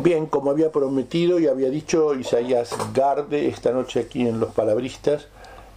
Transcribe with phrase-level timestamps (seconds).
[0.00, 5.26] Bien, como había prometido y había dicho Isaías Garde esta noche aquí en Los Palabristas,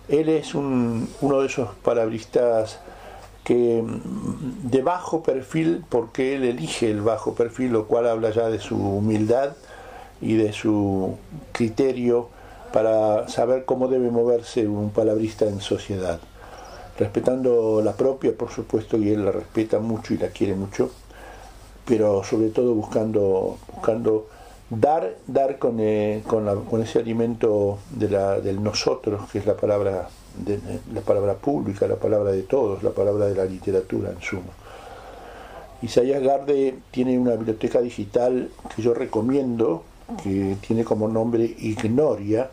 [0.07, 2.79] él es uno de esos palabristas
[3.43, 8.49] que mm, de bajo perfil, porque él elige el bajo perfil, lo cual habla ya
[8.49, 9.57] de su humildad
[10.21, 11.17] y de su
[11.51, 12.29] criterio
[12.71, 16.21] para saber cómo debe moverse un palabrista en sociedad,
[16.97, 20.89] respetando la propia, por supuesto, y él la respeta mucho y la quiere mucho
[21.85, 24.27] pero sobre todo buscando, buscando
[24.69, 30.09] dar, dar con, eh, con, ese alimento de la, del nosotros, que es la palabra,
[30.93, 34.53] la palabra pública, la palabra de todos, la palabra de la literatura en suma.
[35.81, 39.83] Isaías Garde tiene una biblioteca digital que yo recomiendo,
[40.23, 42.49] que tiene como nombre Ignoria,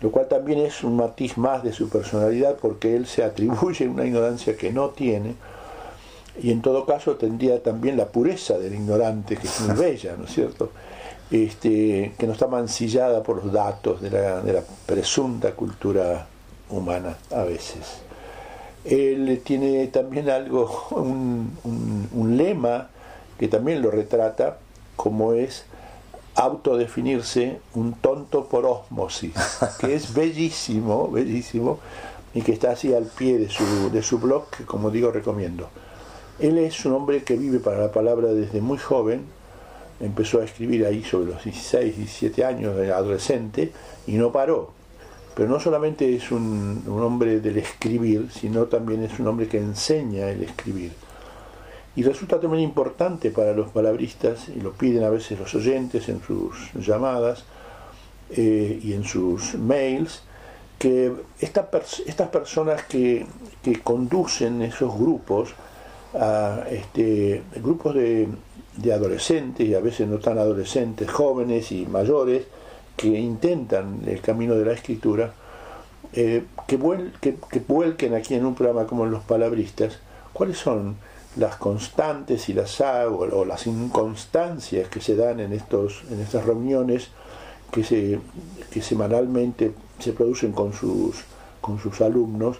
[0.00, 4.04] lo cual también es un matiz más de su personalidad porque él se atribuye una
[4.04, 5.34] ignorancia que no tiene,
[6.42, 10.24] y en todo caso tendría también la pureza del ignorante, que es muy bella, ¿no
[10.24, 10.70] es cierto?
[11.30, 16.26] Este, que no está mancillada por los datos de la, de la presunta cultura
[16.70, 18.02] humana a veces.
[18.84, 21.56] Él tiene también algo, un,
[22.12, 22.90] un, lema
[23.38, 24.58] que también lo retrata,
[24.96, 25.64] como es
[26.34, 29.32] autodefinirse un tonto por osmosis,
[29.78, 31.78] que es bellísimo, bellísimo,
[32.34, 35.68] y que está así al pie de su, de su blog, que como digo recomiendo.
[36.40, 39.22] Él es un hombre que vive para la palabra desde muy joven,
[40.00, 43.70] empezó a escribir ahí sobre los 16, 17 años adolescente
[44.06, 44.72] y no paró.
[45.36, 50.28] Pero no solamente es un, hombre del escribir, sino también es un hombre que enseña
[50.28, 50.92] el escribir.
[51.96, 56.20] Y resulta también importante para los palabristas, y lo piden a veces los oyentes en
[56.20, 57.44] sus llamadas
[58.30, 60.22] eh, y en sus mails,
[60.78, 61.66] que estas
[62.28, 63.26] personas que
[63.84, 65.54] conducen esos grupos,
[66.14, 68.28] a este, grupos de,
[68.92, 72.44] adolescentes y a veces no tan adolescentes, jóvenes y mayores,
[72.96, 75.32] que intentan el camino de la escritura,
[76.12, 79.98] eh, que, vuelquen aquí en un programa como Los Palabristas,
[80.32, 80.96] cuáles son
[81.36, 87.08] las constantes y las o, las inconstancias que se dan en, estos, en estas reuniones
[87.72, 88.20] que, se,
[88.70, 91.24] que semanalmente se producen con sus,
[91.60, 92.58] con sus alumnos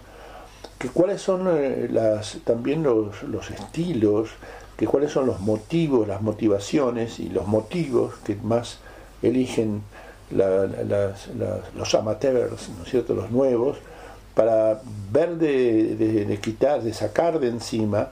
[0.77, 4.29] que cuáles son eh, las, también los, los estilos,
[4.77, 8.79] que cuáles son los motivos, las motivaciones y los motivos que más
[9.21, 9.83] eligen
[10.31, 13.77] los amateurs, ¿no es cierto?, los nuevos,
[14.33, 14.81] para
[15.11, 18.09] ver de, de, quitar, de sacar de encima,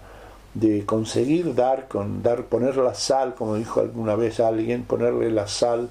[0.54, 5.48] de conseguir dar, con dar, poner la sal, como dijo alguna vez alguien, ponerle la
[5.48, 5.90] sal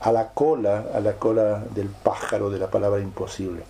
[0.00, 3.62] a la cola, a la cola del pájaro de la palabra imposible.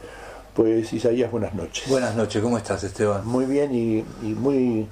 [0.58, 1.88] Pues Isaías, buenas noches.
[1.88, 3.24] Buenas noches, ¿cómo estás Esteban?
[3.24, 4.04] Muy bien y,
[4.34, 4.88] muy,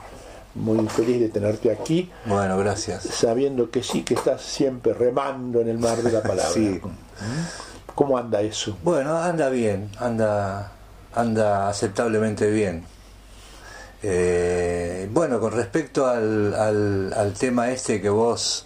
[0.55, 2.09] muy feliz de tenerte aquí.
[2.25, 3.03] Bueno, gracias.
[3.03, 6.53] Sabiendo que sí, que estás siempre remando en el mar de la palabra.
[6.53, 6.81] sí.
[7.97, 8.79] ¿Cómo anda eso?
[8.85, 10.71] Bueno, anda bien, anda,
[11.13, 12.85] anda aceptablemente bien.
[14.05, 18.65] Eh, bueno, con respecto al, al, al tema este que vos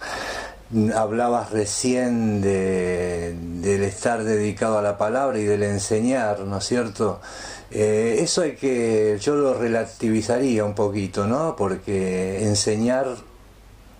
[0.95, 7.19] hablabas recién de, del estar dedicado a la palabra y del enseñar, ¿no es cierto?
[7.71, 11.55] Eh, eso hay que, yo lo relativizaría un poquito, ¿no?
[11.55, 13.07] Porque enseñar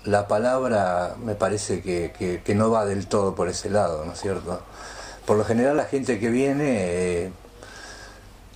[0.06, 4.20] la palabra me parece que, que, no va del todo por ese lado, ¿no es
[4.20, 4.62] cierto?
[5.26, 7.32] Por lo general la gente que viene, eh,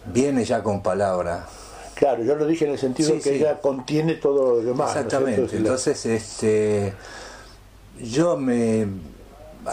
[0.05, 1.45] viene ya con palabra.
[1.93, 4.95] Claro, yo lo dije en el sentido que ella contiene todo lo demás.
[4.95, 6.93] Exactamente, entonces este
[8.01, 8.87] yo me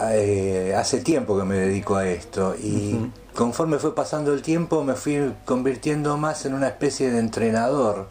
[0.00, 4.94] eh, hace tiempo que me dedico a esto y conforme fue pasando el tiempo me
[4.94, 8.08] fui convirtiendo más en una especie de entrenador.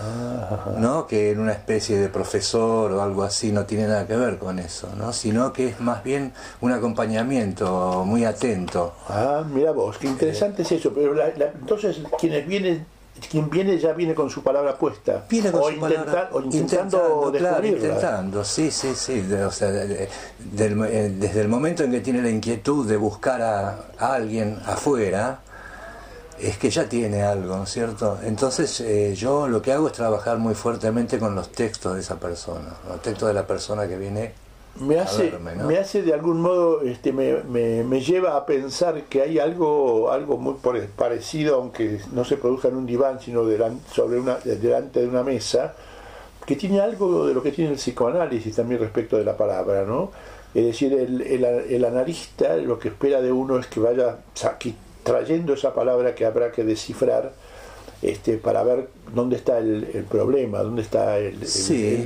[0.00, 0.76] Ah.
[0.78, 1.08] ¿no?
[1.08, 4.60] que en una especie de profesor o algo así no tiene nada que ver con
[4.60, 5.12] eso, ¿no?
[5.12, 8.94] sino que es más bien un acompañamiento muy atento.
[9.08, 12.86] Ah, mira vos, qué interesante es eso, pero entonces quienes vienen
[13.30, 15.24] quien viene ya viene con su palabra puesta.
[15.28, 19.20] Viene con o, su palabra, o intentando, claro, intentando, sí, sí, sí.
[19.32, 20.08] o sea, eh,
[20.38, 25.40] desde el momento en que tiene la inquietud de buscar a, alguien afuera,
[26.38, 28.18] es que ya tiene algo, ¿no es cierto?
[28.22, 32.20] Entonces eh, yo lo que hago es trabajar muy fuertemente con los textos de esa
[32.20, 34.47] persona, los textos de la persona que viene
[34.80, 35.32] me hace,
[35.66, 40.36] me hace de algún modo, este, me, me, lleva a pensar que hay algo, algo
[40.36, 40.54] muy
[40.96, 45.22] parecido, aunque no se produzca en un diván, sino delante, sobre una, delante de una
[45.22, 45.74] mesa,
[46.46, 50.12] que tiene algo de lo que tiene el psicoanálisis también respecto de la palabra, ¿no?
[50.54, 54.18] Es decir, el, el, el analista lo que espera de uno es que vaya
[55.02, 57.32] trayendo esa palabra que habrá que descifrar
[58.00, 61.40] este, para ver dónde está el, problema, dónde está el,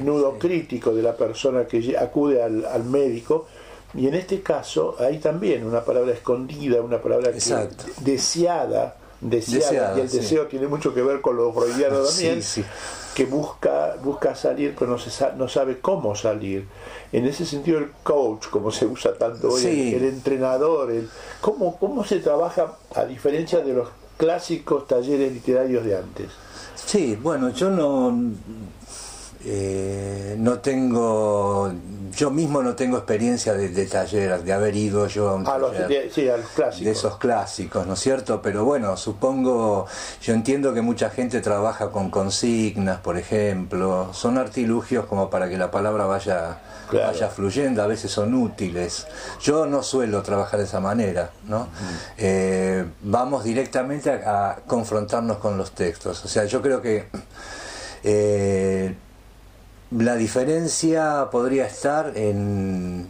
[0.04, 3.46] nudo crítico de la persona que acude al, médico.
[3.94, 10.08] Y en este caso hay también una palabra escondida, una palabra deseada, deseada, y el
[10.08, 12.40] deseo tiene mucho que ver con lo freudiano también,
[13.14, 16.66] que busca, busca salir pero no, se no sabe cómo salir.
[17.12, 21.10] En ese sentido el coach, como se usa tanto hoy, el, entrenador, el,
[21.42, 23.88] ¿cómo, ¿cómo se trabaja a diferencia de los
[24.22, 26.28] clásicos talleres literarios de antes.
[26.76, 28.16] Sí, bueno, yo no,
[29.44, 31.72] eh, no tengo,
[32.16, 35.88] yo mismo no tengo experiencia de, de taller, de haber ido yo a un taller
[35.88, 38.40] de, esos clásicos, ¿no es cierto?
[38.42, 39.86] Pero bueno, supongo,
[40.22, 45.56] yo entiendo que mucha gente trabaja con consignas, por ejemplo, son artilugios como para que
[45.56, 46.58] la palabra vaya
[46.92, 49.06] vaya fluyendo, a veces son útiles.
[49.40, 51.68] Yo no suelo trabajar de esa manera, ¿no?
[52.18, 56.24] Eh, vamos directamente a, confrontarnos con los textos.
[56.24, 57.08] O sea, yo creo que
[58.04, 58.94] eh,
[59.98, 63.08] la diferencia podría estar en,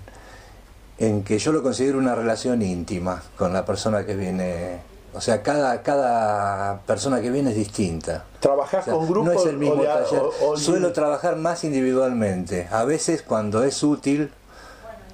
[0.99, 5.43] en que yo lo considero una relación íntima con la persona que viene o sea,
[5.43, 8.25] cada, cada persona que viene es distinta.
[8.41, 9.35] ¿Trabajás con grupos?
[9.35, 10.23] No es el mismo taller.
[10.57, 12.67] Suelo trabajar más individualmente.
[12.71, 14.31] A veces, cuando es útil,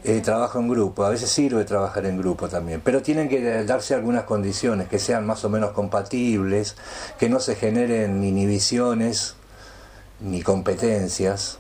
[0.05, 1.05] eh, trabajo en grupo.
[1.05, 2.81] A veces sirve trabajar en grupo también.
[2.85, 6.77] Pero tienen que darse algunas condiciones que sean más o menos compatibles,
[7.19, 9.35] que no se generen inhibiciones
[10.21, 11.59] ni competencias.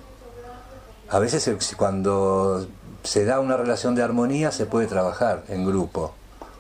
[1.08, 2.66] A veces, cuando
[3.02, 6.14] se da una relación de armonía, se puede trabajar en grupo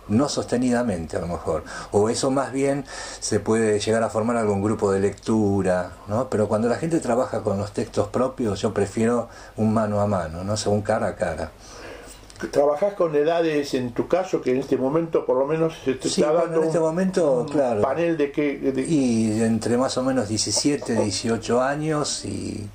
[0.08, 2.84] no sostenidamente a lo mejor, o eso más bien
[3.20, 6.28] se puede llegar a formar algún grupo de lectura, ¿no?
[6.28, 10.44] Pero cuando la gente trabaja con los textos propios, yo prefiero un mano a mano,
[10.44, 11.52] no un cara a cara.
[12.50, 16.08] ¿Trabajás con edades en tu caso que en este momento por lo menos se te
[16.08, 17.82] está dando en este momento, claro.
[17.82, 18.86] panel de qué?
[18.88, 22.66] Y entre más o menos 17, 18 años y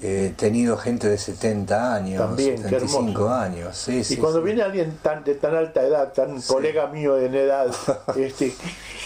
[0.00, 3.76] He tenido gente de 70 años, También, 75 años.
[3.76, 7.66] Sí, y cuando viene alguien tan, de tan alta edad, tan colega mío en edad,
[8.16, 8.54] este,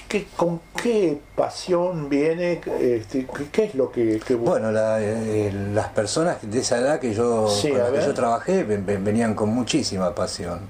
[0.07, 2.61] ¿qué, ¿con qué pasión viene?
[2.79, 4.21] Este, ¿Qué es lo que...?
[4.39, 9.35] Bueno, eh, las personas de esa edad que yo, con las que yo trabajé venían
[9.35, 10.61] con muchísima pasión.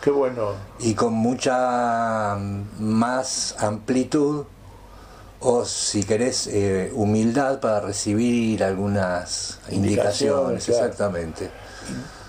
[0.00, 0.52] Qué bueno.
[0.80, 2.36] Y con mucha
[2.78, 4.44] más amplitud
[5.42, 11.50] o si querés eh, humildad para recibir algunas indicaciones, exactamente.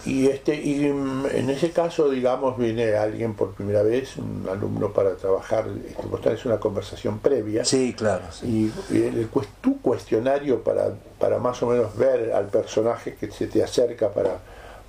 [0.06, 4.92] Y este y mm, en ese caso, digamos, viene alguien por primera vez, un alumno
[4.92, 7.64] para trabajar, este, tenés una conversación previa.
[7.64, 8.24] Sí, claro.
[8.44, 9.30] Y, el,
[9.62, 14.40] tu cuestionario para, para más o menos ver al personaje que se te acerca para,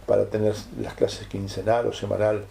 [0.06, 2.44] para tener las clases quincenal o semanal,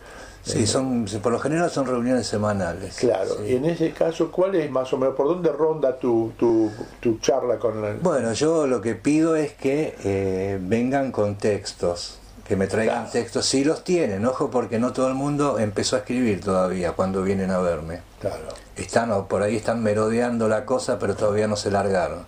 [0.43, 2.97] Sí, son, por lo general son reuniones semanales.
[2.97, 6.69] Claro, y en ese caso, ¿cuál es más o menos, por dónde ronda tu, tu,
[6.99, 7.93] tu charla con la...
[8.01, 13.45] Bueno, yo lo que pido es que eh, vengan con textos, que me traigan textos,
[13.45, 17.49] si los tienen, ojo, porque no todo el mundo empezó a escribir todavía cuando vienen
[17.49, 18.01] a verme.
[18.19, 18.49] Claro.
[18.75, 22.25] Están, por ahí están merodeando la cosa, pero todavía no se largaron.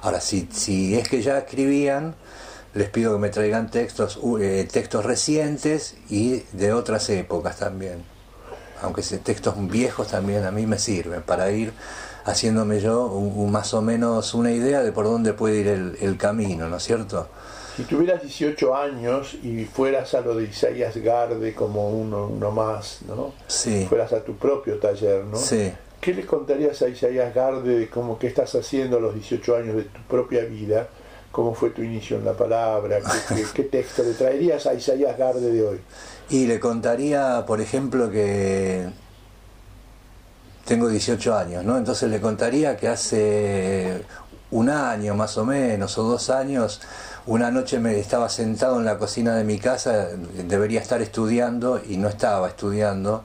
[0.00, 2.14] Ahora, si, si es que ya escribían,
[2.74, 8.04] les pido que me traigan textos, eh, textos recientes y de otras épocas también.
[8.80, 11.72] Aunque textos viejos también a mí me sirven para ir
[12.24, 13.08] haciéndome yo
[13.48, 17.28] más o menos una idea de por dónde puede ir el, camino, ¿no es cierto?
[17.76, 23.00] Si tuvieras 18 años y fueras a lo de Isaías Garde como uno, uno más,
[23.08, 23.32] ¿no?
[23.46, 23.86] Sí.
[23.88, 25.36] Fueras a tu propio taller, ¿no?
[25.36, 25.72] Sí.
[26.00, 29.76] ¿Qué le contarías a Isaías Garde de cómo que estás haciendo a los 18 años
[29.76, 30.88] de tu propia vida?
[31.32, 32.98] Cómo fue tu inicio en la palabra,
[33.54, 35.80] qué, texto le traerías a Isaías Garde de hoy.
[36.28, 38.86] Y le contaría, por ejemplo, que
[40.66, 41.78] tengo 18 años, ¿no?
[41.78, 44.04] Entonces le contaría que hace
[44.50, 46.80] un año más o menos, o dos años,
[47.26, 50.08] una noche me estaba sentado en la cocina de mi casa,
[50.46, 53.24] debería estar estudiando y no estaba estudiando.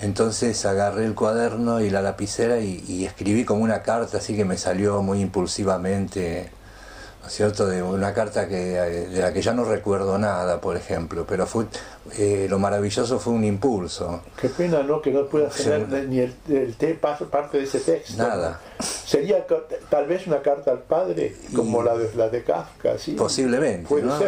[0.00, 4.44] Entonces agarré el cuaderno y la lapicera y, y escribí como una carta, así que
[4.44, 6.50] me salió muy impulsivamente
[7.32, 7.66] cierto?
[7.66, 11.66] De una carta que, de la que ya no recuerdo nada, por ejemplo, pero fue
[12.16, 14.22] eh, lo maravilloso fue un impulso.
[14.40, 15.00] Qué pena, ¿no?
[15.00, 18.22] Que no puedas tener ni el, el parte de ese texto.
[18.22, 18.60] Nada.
[18.80, 19.44] Sería
[19.88, 23.12] tal vez una carta al padre, como la, de, la de Kafka, ¿sí?
[23.12, 24.18] Posiblemente, ¿no?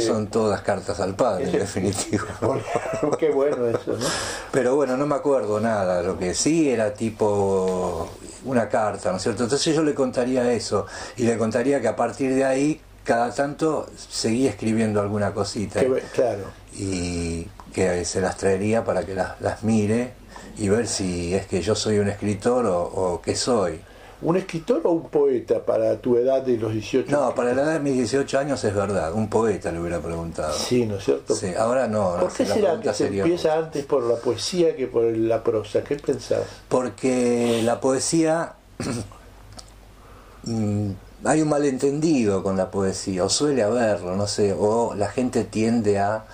[0.00, 2.26] son todas cartas al padre, en definitivo.
[3.18, 4.06] Qué bueno eso, ¿no?
[4.52, 8.08] Pero bueno, no me acuerdo nada, lo que sí era tipo
[8.44, 9.44] una carta, ¿no es cierto?
[9.44, 13.88] Entonces yo le contaría eso y le contaría que a partir de ahí cada tanto
[13.96, 15.80] seguía escribiendo alguna cosita.
[16.12, 16.44] claro.
[16.78, 20.12] Y que se las traería para que las, las, mire
[20.56, 23.80] y ver si es que yo soy un escritor o, o qué soy.
[24.20, 27.72] ¿Un escritor o un poeta para tu edad de los 18 No, para la edad
[27.74, 30.52] de mis 18 años es verdad, un poeta le hubiera preguntado.
[30.58, 31.36] Sí, ¿no es cierto?
[31.36, 32.16] Sí, ahora no.
[32.18, 35.84] ¿Por qué será que se sería- empieza antes por la poesía que por la prosa?
[35.84, 36.42] ¿Qué pensás?
[36.68, 38.54] Porque la poesía.
[40.44, 40.90] mm,
[41.24, 45.98] hay un malentendido con la poesía, o suele haberlo, no sé, o la gente tiende
[45.98, 46.24] a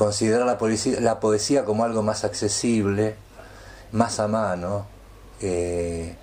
[0.00, 3.16] considerar la poesía, la poesía como algo más accesible,
[3.92, 4.86] más a mano,
[5.42, 6.16] eh,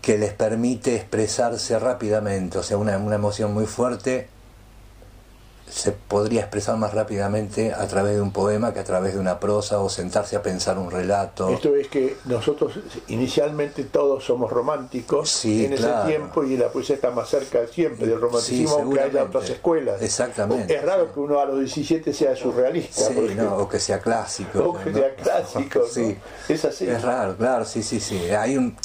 [0.00, 4.30] que les permite expresarse rápidamente, o sea, una, una emoción muy fuerte
[5.68, 9.40] se podría expresar más rápidamente a través de un poema que a través de una
[9.40, 11.48] prosa o sentarse a pensar un relato.
[11.48, 12.78] Esto es que nosotros
[13.08, 18.06] inicialmente todos somos románticos Sí, en ese tiempo y la poesía está más cerca siempre
[18.06, 20.00] del romanticismo, Sí, aunque haya otras escuelas.
[20.02, 24.60] Exactamente, Es raro que uno a los 17 sea surrealista, no, o que sea clásico.
[24.70, 24.98] o que ¿no?
[24.98, 25.80] sea clásico.
[26.48, 26.86] Es así.
[26.86, 28.30] Es raro, claro, sí, sí, sí.
[28.30, 28.76] Hay un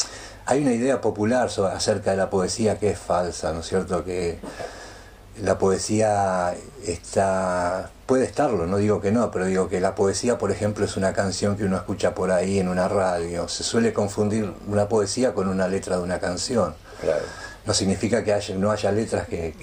[0.46, 4.04] hay una idea popular sobre- acerca de la poesía que es falsa, ¿no es cierto?
[4.04, 4.40] Que
[5.42, 6.54] la poesía
[6.86, 10.98] está puede estarlo, no digo que no, pero digo que la poesía, por ejemplo, es
[10.98, 13.48] una canción que uno escucha por ahí en una radio.
[13.48, 16.74] Se suele confundir una poesía con una letra de una canción.
[17.02, 17.22] Claro.
[17.68, 19.54] No significa que haya, no haya letras que,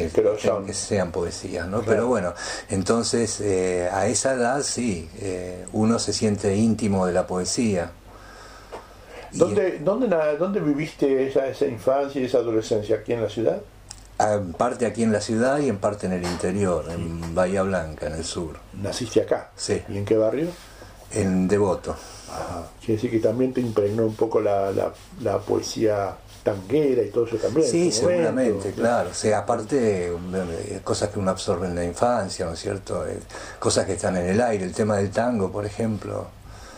[0.72, 1.78] sean poesías, ¿no?
[1.80, 1.90] Claro.
[1.90, 2.34] Pero bueno,
[2.70, 7.90] entonces eh, a esa edad sí, eh, uno se siente íntimo de la poesía.
[9.32, 12.96] Y, ¿Dónde, dónde, na- dónde viviste esa, esa infancia y esa adolescencia?
[12.96, 13.60] ¿Aquí en la ciudad?
[14.18, 18.06] En parte aquí en la ciudad y en parte en el interior, en Bahía Blanca,
[18.06, 19.50] en el sur, ¿Naciste acá?
[19.56, 19.82] Sí.
[19.88, 20.48] ¿Y en qué barrio?
[21.12, 21.92] en Devoto.
[22.30, 22.66] Ajá.
[22.80, 27.26] Quiere decir que también te impregnó un poco la, la, la poesía tanguera y todo
[27.26, 27.66] eso también.
[27.68, 27.96] Sí, momento.
[28.08, 29.10] seguramente, claro.
[29.10, 33.06] O sea, aparte, eh, cosas que uno absorbe en la infancia, ¿no es cierto?
[33.06, 33.18] Eh,
[33.58, 36.26] Cosas que están en el aire, el tema del tango, por ejemplo.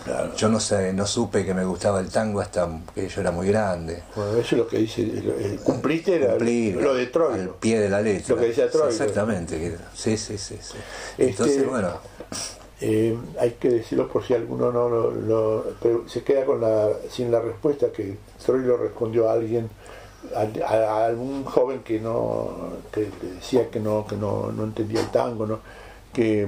[0.09, 0.35] Claro.
[0.37, 3.47] Yo no sé, no supe que me gustaba el tango hasta que yo era muy
[3.49, 4.03] grande.
[4.17, 5.03] Bueno, eso es lo que dice.
[5.03, 7.57] el- cumpliste era Cumplir lo de al Troilo.
[7.61, 8.35] pie de la letra.
[8.35, 8.89] Lo que Troilo.
[8.89, 9.77] Exactamente.
[9.95, 10.57] Sí, sí, sí.
[10.61, 10.77] sí.
[11.19, 11.93] Este- Entonces, bueno,
[12.81, 16.89] Eh, hay que decirlo por si alguno no lo, lo- pero se queda con la,
[17.11, 19.69] sin la respuesta que Troilo respondió a alguien,
[20.65, 25.45] a, algún joven que no que decía que no que no, no entendía el tango,
[25.47, 25.59] ¿no?
[26.13, 26.47] que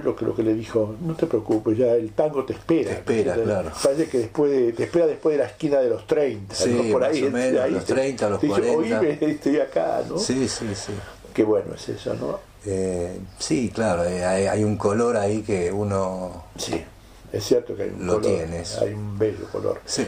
[0.00, 2.90] Troilo lo que le dijo, no te preocupes, ya el tango te espera.
[2.90, 3.70] Te espera, Te- claro.
[3.82, 6.92] Parece que después de, te espera después de la esquina de los 30, Sí, ¿no?
[6.92, 8.98] por más ahí, o menos, ahí los te- 30, los te dice, 40.
[9.00, 10.18] "Oíme, estoy acá, ¿no?
[10.18, 10.92] sí, sí, sí.
[11.34, 12.38] Qué bueno es eso, ¿no?
[12.64, 16.44] Eh, sí, claro, eh, hay, hay un color ahí que uno...
[16.56, 16.80] Sí,
[17.32, 18.78] es cierto que hay un Lo color, tienes.
[18.78, 19.80] hay un bello color.
[19.84, 20.06] Sí.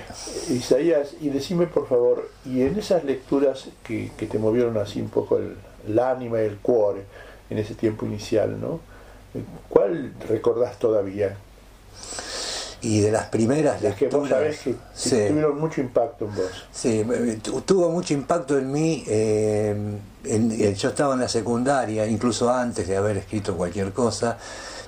[0.51, 5.09] Isaías, y decime por favor, y en esas lecturas que, que te movieron así un
[5.09, 5.57] poco el,
[5.89, 7.03] el ánima y el cuore
[7.51, 8.81] en ese tiempo inicial, ¿no?
[9.69, 11.37] ¿Cuál recordás todavía?
[12.83, 14.75] Y de las primeras Las que vos sabés que,
[15.29, 16.51] tuvieron mucho impacto en vos.
[16.71, 17.03] Sí,
[17.43, 19.03] tu- tuvo mucho impacto en mí.
[19.07, 19.75] eh,
[20.25, 24.37] en- eh, yo estaba en la secundaria, incluso antes de haber escrito cualquier cosa.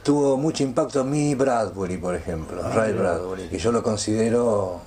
[0.03, 2.93] Tuvo mucho impacto en mí Bradbury, por ejemplo, Ah, Ray.
[2.93, 4.81] Bradbury, que yo lo considero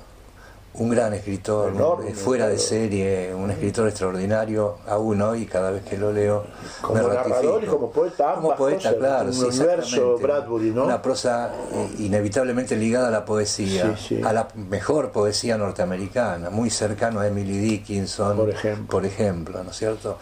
[0.71, 5.83] un gran escritor, Enorme, eh, fuera de serie, un escritor extraordinario, aún hoy, cada vez
[5.83, 6.45] que lo leo.
[6.81, 10.17] Como me narrador y como poeta, Como ambas poeta, cosas, claro, un sí, universo.
[10.19, 10.85] Bradbury, ¿no?
[10.85, 14.21] Una prosa eh, inevitablemente ligada a la poesía, Sí, sí.
[14.23, 18.85] a la mejor poesía norteamericana, muy cercano a Emily Dickinson, Por ejemplo.
[18.87, 20.17] por ejemplo, ¿no es cierto?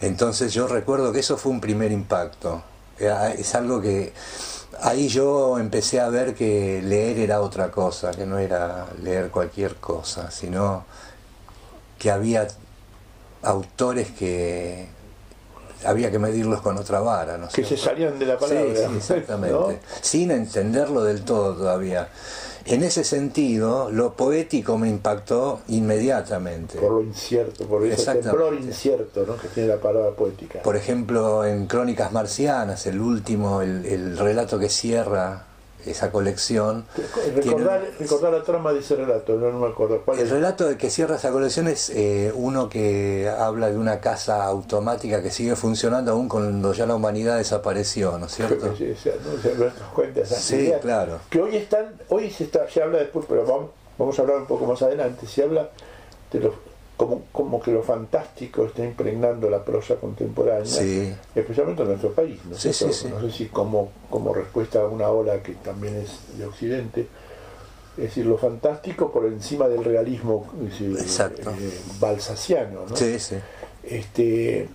[0.00, 2.62] Entonces yo recuerdo que eso fue un primer impacto.
[2.98, 4.12] Eh, Es algo que
[4.80, 9.76] ahí yo empecé a ver que leer era otra cosa, que no era leer cualquier
[9.76, 10.84] cosa, sino
[11.98, 12.48] que había
[13.42, 14.88] autores que
[15.84, 18.74] había que medirlos con otra vara, ¿no Que se salían de la palabra.
[18.74, 19.54] Sí, sí, exactamente.
[19.56, 19.78] ¿no?
[20.00, 22.08] Sin entenderlo del todo todavía.
[22.66, 26.78] En ese sentido, lo poético me impactó inmediatamente.
[26.78, 29.36] Por lo incierto, por ese temblor incierto ¿no?
[29.36, 30.62] que tiene la palabra poética.
[30.62, 35.46] Por ejemplo, en Crónicas Marcianas, el último, el, el relato que cierra
[35.86, 36.84] esa colección.
[37.34, 40.30] Recordar, tiene- recordar la trama de ese relato, no, no me acuerdo cuál El es.
[40.30, 45.30] relato que cierra esa colección es eh, uno que habla de una casa automática que
[45.30, 48.74] sigue funcionando aún cuando ya la humanidad desapareció, ¿no es cierto?
[48.76, 49.40] Sí, sí, ¿no?
[49.42, 51.18] Se nos cuenta esas Sí, ideas claro.
[51.30, 54.46] Que hoy están, hoy se está, se habla después, pero vamos, vamos a hablar un
[54.46, 55.68] poco más adelante, se habla
[56.32, 56.54] de lo,
[56.96, 61.12] como, como que lo fantástico está impregnando la prosa contemporánea, Sí.
[61.34, 62.38] especialmente en nuestro país.
[62.48, 66.38] ¿no, Sí, sí, no sé si como, como respuesta a una ola que también es
[66.38, 67.06] de Occidente,
[67.96, 71.50] es decir, lo fantástico por encima del realismo es decir, Exacto.
[71.50, 72.86] eh, balsaciano.
[72.88, 72.96] ¿no?
[72.96, 73.36] Sí, sí.
[73.82, 74.68] Este,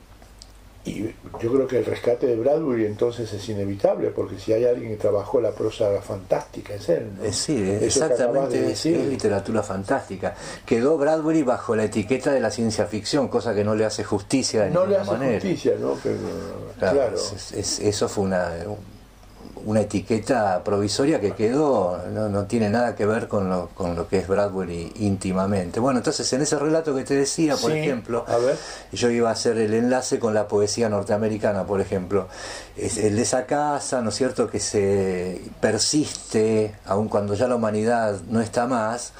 [0.88, 4.91] y yo creo que el rescate de Bradbury entonces es inevitable, porque si hay alguien
[4.91, 7.12] que trabajó la prosa fantástica es él.
[7.17, 7.32] ¿no?
[7.32, 10.36] Sí, exactamente, es, literatura fantástica.
[10.65, 14.63] Quedó Bradbury bajo la etiqueta de la ciencia ficción, cosa que no le hace justicia
[14.63, 15.41] de no ninguna le hace manera.
[15.41, 15.96] justicia, ¿no?
[16.79, 18.51] claro, eso fue una
[19.67, 24.07] una etiqueta provisoria que quedó, no, no, tiene nada que ver con lo, con lo
[24.07, 25.81] que es Bradbury íntimamente.
[25.81, 28.25] Bueno, entonces en ese relato que te decía, por ejemplo,
[28.93, 32.29] yo iba a hacer el enlace con la poesía norteamericana, por ejemplo.
[32.77, 37.55] Es el de esa casa, ¿no es cierto?, que se persiste, aun cuando ya la
[37.55, 39.12] humanidad no está más,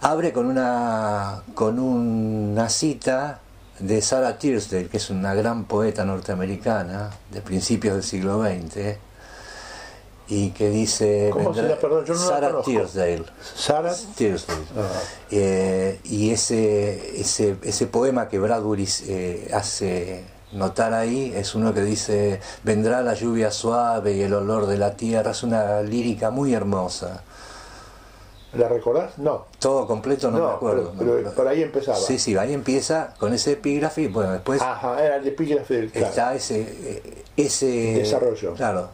[0.00, 3.38] abre con una, con una cita
[3.78, 9.05] de Sarah Tearsdale, que es una gran poeta norteamericana de principios del siglo XX,
[10.28, 11.76] y que dice ¿Cómo se llama?
[11.76, 13.24] Perdón, yo no Sarah Tearsdale.
[13.54, 14.64] Sarah Tearsdale.
[14.76, 15.00] Ah.
[15.30, 21.82] Eh, y ese, ese, ese poema que Bradbury eh, hace notar ahí es uno que
[21.82, 26.54] dice vendrá la lluvia suave y el olor de la tierra es una lírica muy
[26.54, 27.22] hermosa
[28.56, 29.18] ¿La recordás?
[29.18, 29.46] No.
[29.58, 30.92] Todo completo no, me acuerdo.
[30.98, 31.96] Pero, por ahí empezaba.
[31.96, 34.62] Sí, sí, ahí empieza con ese epígrafe y bueno, después...
[34.62, 37.66] Ajá, era el epígrafe del Está ese, eh, ese...
[37.66, 38.54] Desarrollo.
[38.54, 38.88] Claro,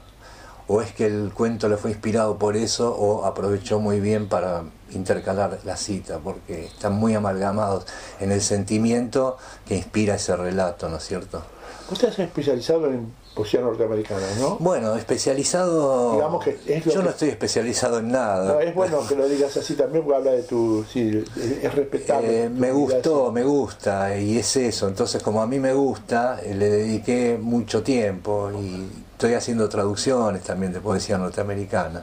[0.72, 4.62] o es que el cuento le fue inspirado por eso o aprovechó muy bien para
[4.94, 7.84] intercalar la cita, porque están muy amalgamados
[8.20, 9.36] en el sentimiento
[9.66, 11.42] que inspira ese relato, ¿no es cierto?
[11.90, 14.56] Usted se ha especializado en poesía norteamericana, ¿no?
[14.60, 16.14] Bueno, especializado...
[16.14, 18.54] Digamos que Yo no estoy especializado en nada.
[18.54, 20.86] No, es bueno que lo digas así también porque habla de tu...
[20.90, 21.22] Sí,
[21.62, 22.44] es respetable.
[22.44, 24.88] Eh, me gustó, me gusta, y es eso.
[24.88, 30.42] Entonces, como a mí me gusta, eh, le dediqué mucho tiempo y estoy haciendo traducciones
[30.42, 32.02] también de poesía norteamericana.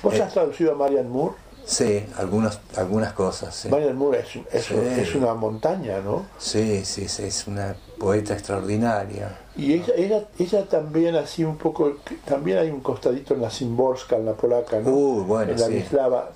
[0.00, 1.34] ¿Vos has traducido a Marian Moore?
[1.64, 3.52] Sí, algunas, algunas cosas.
[3.52, 3.68] Sí.
[3.68, 6.26] Marian Moore es, es, una montaña, ¿no?
[6.38, 9.40] Sí, sí, sí, es una poeta extraordinaria.
[9.56, 14.26] Y ella, ella, también así un poco, también hay un costadito en la Simborska, en
[14.26, 14.90] la polaca, ¿no?
[14.90, 15.84] Uh, bueno, en la sí.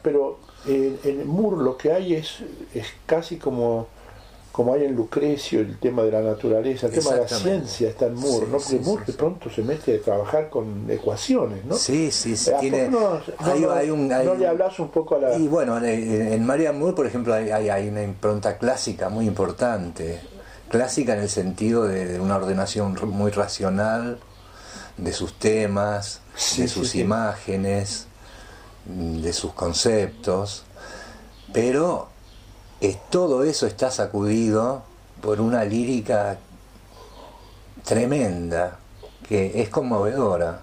[0.02, 2.38] pero en, en Moore lo que hay es,
[2.74, 3.86] es casi como
[4.56, 8.06] como hay en Lucrecio el tema de la naturaleza, el tema de la ciencia está
[8.06, 8.56] en Moore, ¿no?
[8.56, 11.74] Porque Moore de pronto se mete a trabajar con ecuaciones, ¿no?
[11.74, 12.50] Sí, sí, sí.
[12.58, 15.36] Tiene, no, hay, un, no, le hablas un poco a la...
[15.36, 20.20] Y bueno, en María Moore, por ejemplo, hay, hay, una impronta clásica muy importante.
[20.70, 24.20] Clásica en el sentido de, una ordenación muy racional
[24.96, 26.22] de sus temas,
[26.56, 28.06] de sus imágenes,
[28.86, 30.64] de sus conceptos,
[31.52, 32.15] pero
[33.10, 34.82] todo eso está sacudido
[35.20, 36.38] por una lírica
[37.84, 38.78] tremenda,
[39.28, 40.60] que es conmovedora.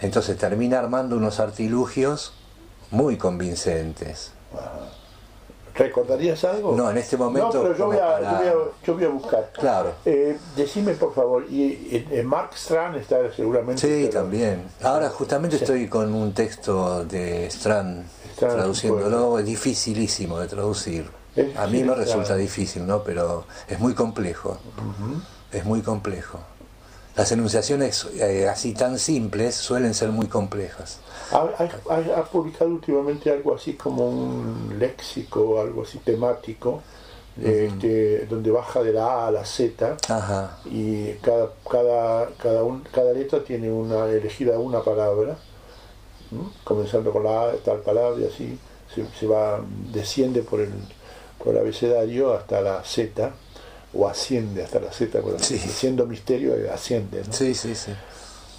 [0.00, 2.34] Entonces termina armando unos artilugios
[2.90, 4.32] muy convincentes.
[5.74, 6.76] ¿Recordarías algo?
[6.76, 7.54] No, en este momento.
[7.54, 8.42] No, pero yo, voy a,
[8.84, 9.50] yo voy, a, buscar.
[9.52, 9.92] Claro.
[10.04, 13.80] Eh, decime, por favor, y, Mark Strand está seguramente.
[13.80, 14.64] Sí, también.
[14.82, 18.06] Ahora, justamente estoy con un texto de Strand
[18.36, 21.08] traduciéndolo es dificilísimo de traducir.
[21.56, 23.02] a mí me resulta difícil, ¿no?
[23.02, 24.58] Pero es muy complejo.
[25.50, 26.40] Es muy complejo.
[27.16, 30.98] Las enunciaciones eh, así tan simples suelen ser muy complejas.
[31.30, 36.82] ¿Ha, publicado últimamente algo así como un léxico algo así temático?
[37.40, 39.96] Este, donde baja de la A a la Z
[40.66, 45.38] y cada, cada, cada, un, cada letra tiene una elegida una palabra
[46.62, 48.58] comenzando con la A, tal palabra y así
[49.18, 49.60] se, va,
[49.92, 50.72] desciende por el,
[51.38, 53.32] por el abecedario hasta la Z
[53.94, 57.22] o asciende hasta la Z, siendo misterio eh, asciende.
[57.30, 57.92] Sí, sí, sí.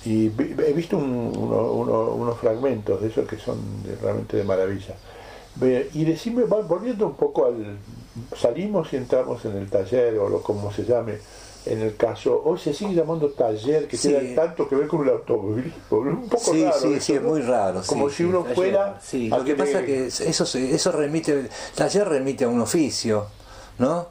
[0.05, 3.57] Y he visto unos fragmentos de eso que son
[4.01, 4.95] realmente de maravilla.
[5.93, 7.77] Y decime, volviendo un poco al...
[8.35, 11.19] Salimos y entramos en el taller o lo como se llame
[11.65, 15.09] en el caso, hoy se sigue llamando taller, que tiene tanto que ver con el
[15.13, 15.97] automovilismo.
[15.97, 16.79] Un poco sí, raro.
[16.79, 17.81] Sí, sí, es muy raro.
[17.85, 18.99] Como si uno fuera.
[19.01, 23.27] Sí, lo que pasa es que eso, eso remite, taller remite a un oficio,
[23.79, 24.07] ¿no?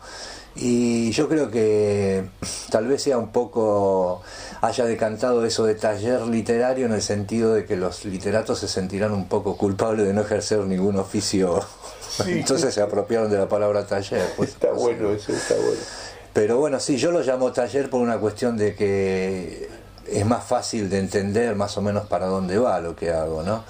[0.54, 2.24] Y yo creo que
[2.70, 4.22] tal vez sea un poco,
[4.60, 9.12] haya decantado eso de taller literario en el sentido de que los literatos se sentirán
[9.12, 11.60] un poco culpables de no ejercer ningún oficio.
[12.26, 14.26] Entonces se apropiaron de la palabra taller.
[14.36, 15.80] Pues, está bueno, eso está bueno.
[16.34, 19.68] Pero bueno, sí, yo lo llamo taller por una cuestión de que
[20.10, 23.64] es más fácil de entender más o menos para dónde va lo que hago, ¿no?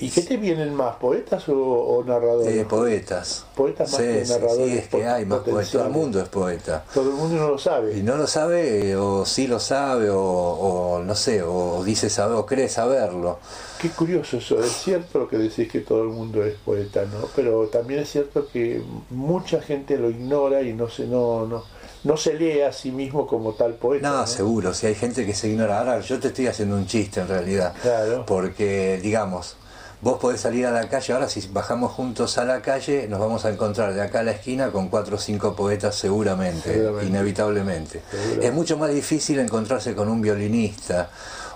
[0.00, 2.54] ¿Y qué te vienen más, poetas o, narradores?
[2.54, 3.44] Eh, poetas.
[3.54, 4.72] Poetas más que narradores.
[4.72, 5.70] Sí, es que hay más poetas.
[5.70, 6.84] Todo el mundo es poeta.
[6.92, 7.98] Todo el mundo no lo sabe.
[7.98, 12.46] Y no lo sabe, o sí lo sabe, o, no sé, o dice saber, o
[12.46, 13.38] cree saberlo.
[13.80, 14.60] Qué curioso eso.
[14.60, 17.28] Es cierto lo que decís que todo el mundo es poeta, ¿no?
[17.36, 21.64] Pero también es cierto que mucha gente lo ignora y no se, no, no
[22.02, 24.08] no se lee a sí mismo como tal poeta.
[24.08, 25.78] No, seguro, si hay gente que se ignora.
[25.78, 27.74] Ahora yo te estoy haciendo un chiste en realidad.
[27.82, 28.24] Claro.
[28.26, 29.56] Porque, digamos,
[30.02, 33.44] vos podés salir a la calle, ahora si bajamos juntos a la calle, nos vamos
[33.44, 37.06] a encontrar de acá a la esquina con cuatro o cinco poetas seguramente, Seguramente.
[37.06, 38.02] inevitablemente.
[38.10, 38.46] Seguramente.
[38.46, 41.10] Es mucho más difícil encontrarse con un violinista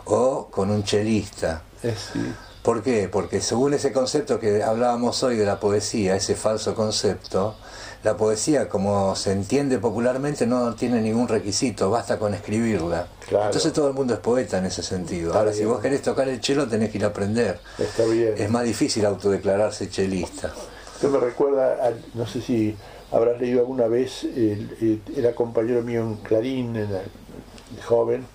[0.07, 1.63] o con un chelista.
[1.83, 2.21] Sí.
[2.63, 3.09] ¿Por qué?
[3.09, 7.57] Porque según ese concepto que hablábamos hoy de la poesía, ese falso concepto,
[8.05, 13.07] la poesía, como se entiende popularmente, no tiene ningún requisito, basta con escribirla.
[13.27, 13.47] Claro.
[13.47, 15.29] Entonces todo el mundo es poeta en ese sentido.
[15.29, 17.59] Está Ahora, si vos querés tocar el chelo, tenés que ir a aprender.
[17.79, 18.35] Está bien.
[18.37, 20.53] Es más difícil autodeclararse chelista.
[20.95, 22.77] Esto me recuerda, a- no sé si
[23.11, 28.27] habrás leído alguna vez, el- el- era compañero mío en Clarín, en el- joven,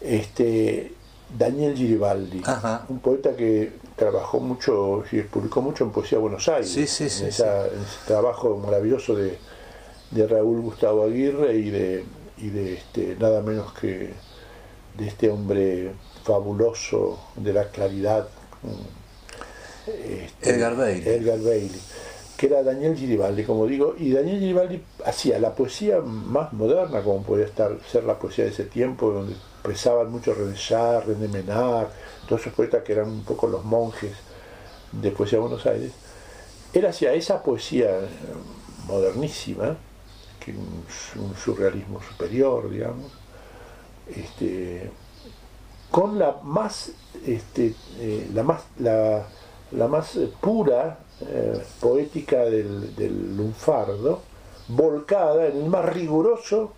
[0.00, 0.94] este
[1.36, 2.84] Daniel Giribaldi, Ajá.
[2.88, 7.22] un poeta que trabajó mucho, y publicó mucho en Poesía Buenos Aires, Sí, sí, sí,
[7.22, 9.38] en, esa- en ese trabajo maravilloso de,
[10.10, 12.04] de Raúl Gustavo Aguirre y de,
[12.38, 14.12] y de este, nada menos que
[14.98, 15.92] de este hombre
[16.24, 18.26] fabuloso de la claridad.
[19.86, 21.08] este, Edgar Bailey.
[21.08, 21.80] Edgar Bailey,
[22.36, 27.22] que era Daniel Giribaldi, como digo, y Daniel Giribaldi hacía la poesía más moderna, como
[27.22, 31.88] podía estar, ser la poesía de ese tiempo, donde expresaban mucho René Char, René Menard,
[32.28, 34.12] todos esos poetas que eran un poco los monjes
[34.92, 35.92] de Poesía de Buenos Aires.
[36.72, 38.08] Él hacía esa poesía eh,
[38.86, 39.76] modernísima,
[40.44, 40.84] que un,
[41.16, 43.12] un surrealismo superior, digamos,
[44.14, 44.90] este,
[45.90, 46.92] con la más,
[47.26, 49.26] este, eh, la más, la,
[49.72, 54.22] la más pura eh, poética del, del lunfardo,
[54.68, 56.72] volcada en el más riguroso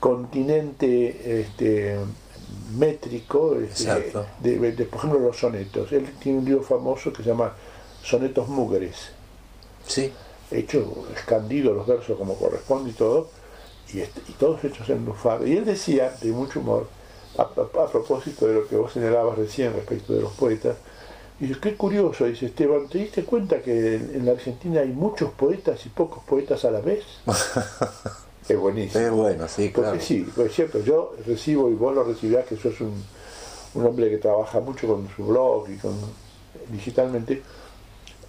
[0.00, 1.98] continente este,
[2.68, 3.84] métrico, este,
[4.40, 5.90] de, de, por ejemplo, los sonetos.
[5.92, 7.52] Él tiene un libro famoso que se llama
[8.02, 9.10] Sonetos Mugres
[9.86, 10.12] Sí,
[10.50, 13.30] hecho escandido los versos como corresponde y todo,
[13.92, 15.46] y, este- y todos hechos en lunfardo.
[15.46, 16.88] Y él decía, de mucho humor,
[17.38, 20.76] a, a- a propósito de lo que vos señalabas recién respecto de los poetas,
[21.40, 25.30] dice, qué curioso, dice Esteban, ¿te diste cuenta que en, en la Argentina hay muchos
[25.32, 27.04] poetas y pocos poetas a la vez?
[28.48, 29.04] es buenísimo.
[29.04, 30.02] es bueno, sí, Porque claro.
[30.04, 32.94] sí, pues es cierto, yo recibo y vos lo recibirás que sos un,
[33.74, 35.94] un hombre que trabaja mucho con su blog y con
[36.70, 37.42] digitalmente.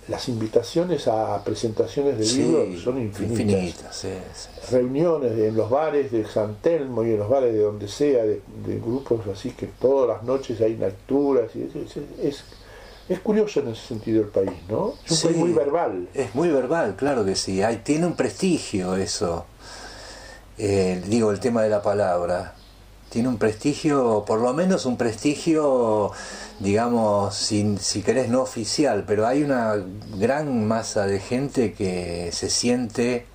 [0.08, 3.39] Las invitaciones a presentaciones de Sí, libros son infinitas.
[3.39, 4.71] infinitas, sí, sí.
[4.71, 8.41] Reuniones en los bares de San Telmo y en los bares de donde sea, de,
[8.65, 11.55] de grupos así que todas las noches hay lecturas.
[11.55, 12.43] Y es, es, es-
[13.08, 14.93] es curioso en ese sentido el país, ¿no?
[15.05, 15.27] Es un Sí.
[15.27, 16.08] país muy verbal.
[16.13, 17.62] Es muy verbal, claro que sí.
[17.63, 19.45] Hay, tiene un prestigio eso.
[20.60, 22.54] Eh, digo, el tema de la palabra.
[23.10, 26.12] Tiene un prestigio, por lo menos un prestigio,
[26.60, 29.74] digamos, sin, si querés no oficial, pero hay una
[30.19, 33.26] gran masa de gente que se siente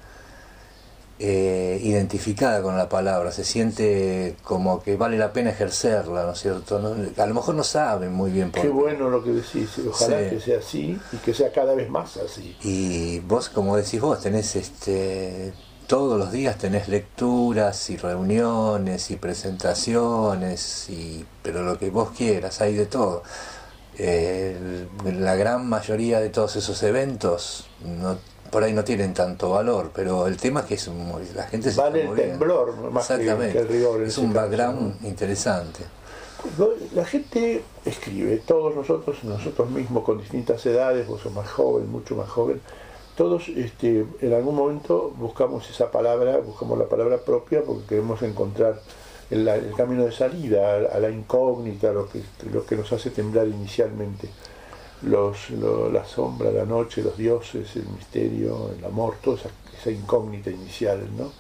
[1.19, 6.41] eh, identificada con la palabra, se siente como que vale la pena ejercerla, ¿no es
[6.41, 6.79] cierto?
[6.79, 9.71] No- a lo mejor no saben muy bien por Qué bueno lo que decís.
[9.89, 10.31] Ojalá Sí.
[10.31, 12.57] que sea así y que sea cada vez más así.
[12.63, 15.53] Y vos, como decís vos, tenés este
[15.87, 22.61] todos los días tenés lecturas y reuniones y presentaciones y pero lo que vos quieras,
[22.61, 23.23] hay de todo.
[23.99, 28.17] Eh, la gran mayoría de todos esos eventos no,
[28.51, 31.71] por ahí no tienen tanto valor, pero el tema es que es muy- la gente
[31.71, 33.53] se Vale está el temblor más que- Exactamente.
[33.53, 35.81] que el rigor es un caso, background interesante.
[36.95, 42.17] La gente escribe, todos nosotros, nosotros mismos con distintas edades, vos sos más joven, mucho
[42.17, 42.61] más joven,
[43.17, 48.81] todos este, en algún momento buscamos esa palabra, buscamos la palabra propia porque queremos encontrar
[49.31, 52.23] el, camino de salida a, la incógnita, lo que,
[52.53, 54.29] lo que nos hace temblar inicialmente.
[55.03, 60.51] Los, lo- la sombra, la noche, los dioses, el misterio, el amor, toda esa, incógnita
[60.51, 61.31] inicial, ¿no?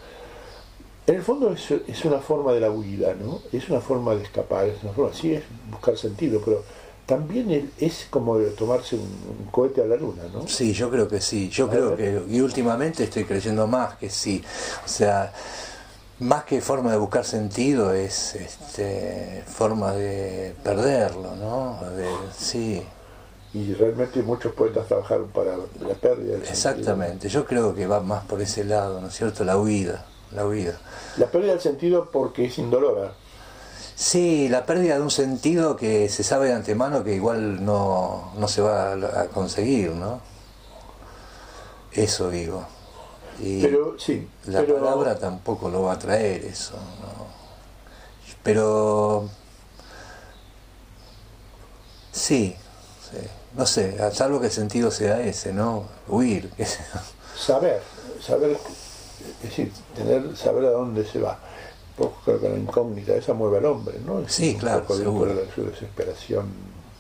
[1.06, 3.40] En el fondo es, es una forma de la huida, ¿no?
[3.52, 6.62] Es una forma de escapar, es una forma, sí es buscar sentido, pero
[7.06, 10.48] también es como tomarse un, cohete a la luna, ¿no?
[10.48, 11.48] Sí, yo creo que sí.
[11.50, 14.42] Yo A creo que, y últimamente estoy creyendo más que sí.
[14.84, 15.32] O sea,
[16.20, 21.80] más que forma de buscar sentido es este, forma de perderlo, ¿no?
[21.90, 22.82] De, sí,
[23.52, 26.50] Y realmente muchos poetas trabajaron para la pérdida del sentido.
[26.50, 27.28] exactamente.
[27.28, 29.44] Yo creo que va más por ese lado, ¿no es cierto?
[29.44, 30.78] La huida, la huida.
[31.16, 33.12] La pérdida del sentido porque es indolora.
[33.96, 38.48] Sí, la pérdida de un sentido que se sabe de antemano que igual no, no
[38.48, 40.20] se va a, conseguir, ¿no?
[41.92, 42.66] Eso digo.
[43.38, 47.24] Y Pero sí, la pero palabra tampoco lo va a traer eso, ¿no?
[48.42, 49.28] Pero
[52.12, 52.54] sí,
[53.10, 53.18] sí,
[53.56, 55.84] no sé, a salvo que el sentido sea ese, ¿no?
[56.08, 56.50] Huir,
[57.38, 57.80] saber,
[58.20, 58.58] saber
[59.42, 61.38] Es decir, tener, saber a dónde se va.
[61.96, 64.28] Poco creo que la incógnita esa mueve al hombre, ¿no?
[64.28, 66.48] Sí, claro, por su desesperación,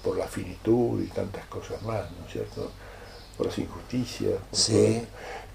[0.02, 2.70] por la finitud y tantas cosas más, ¿no es cierto?
[3.36, 4.38] Por las injusticias.
[4.52, 5.04] sí.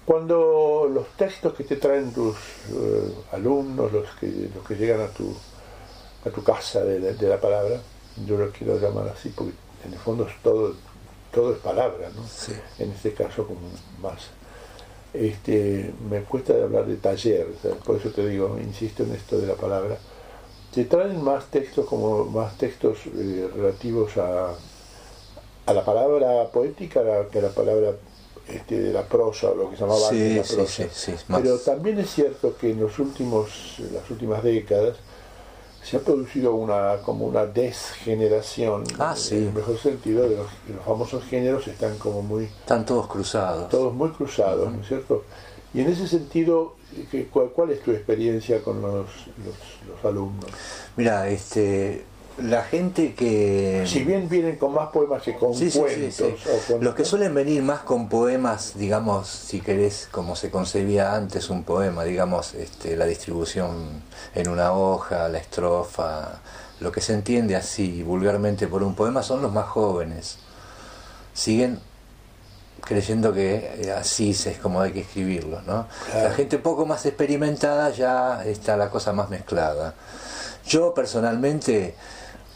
[0.04, 2.34] Cuando los textos que te traen tus
[2.72, 5.32] eh, alumnos, los que, los que llegan a tu,
[6.24, 7.80] a tu casa de, de la palabra,
[8.26, 9.52] yo lo quiero llamar así porque
[9.84, 10.74] en el fondo es todo,
[11.32, 12.22] todo es palabra, ¿no?
[12.78, 13.60] En este caso como
[14.02, 14.30] más.
[15.12, 17.46] Este, me cuesta hablar de taller,
[17.84, 19.98] por eso te digo, insisto en esto de la palabra.
[20.72, 24.54] Te traen más textos como más textos eh, relativos a,
[25.66, 27.92] a la palabra poética que a la palabra
[28.48, 30.84] este, de la prosa o lo que se llamaba la prosa.
[31.42, 34.96] Pero también es cierto que en los últimos, las últimas décadas
[35.82, 40.46] se ha producido una como una desgeneración ah, en el mejor sentido de los,
[40.84, 45.24] famosos géneros están como muy están todos cruzados todos muy cruzados ¿no es cierto?
[45.72, 46.74] y en ese sentido
[47.32, 49.06] ¿cuál, cuál es tu experiencia con los,
[49.44, 50.50] los, alumnos?
[50.96, 52.04] mira este
[52.38, 53.84] la gente que...
[53.86, 56.34] Si bien vienen con más poemas que con cuentos.
[56.80, 61.64] Los que suelen venir más con poemas, digamos, si querés, como se concebía antes un
[61.64, 64.02] poema, digamos, este, la distribución
[64.34, 66.40] en una hoja, la estrofa,
[66.80, 70.38] lo que se entiende así vulgarmente por un poema son los más jóvenes.
[71.34, 71.78] Siguen
[72.80, 75.86] creyendo que eh, así es como hay que escribirlo, ¿no?
[76.14, 79.94] La gente poco más experimentada ya está la cosa más mezclada.
[80.66, 81.94] Yo personalmente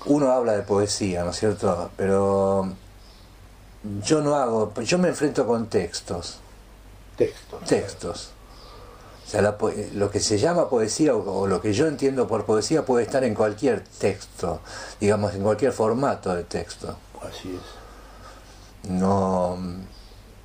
[0.07, 1.91] uno habla de poesía, ¿no es cierto?
[1.97, 2.69] Pero
[4.05, 6.39] yo no hago, yo me enfrento con textos.
[7.17, 7.65] Textos.
[7.65, 8.31] Textos.
[9.27, 9.57] O sea,
[9.95, 13.35] lo que se llama poesía o, lo que yo entiendo por poesía puede estar en
[13.35, 14.61] cualquier texto,
[15.01, 16.97] digamos, en cualquier formato de texto.
[17.23, 18.91] Así es.
[18.91, 19.57] No,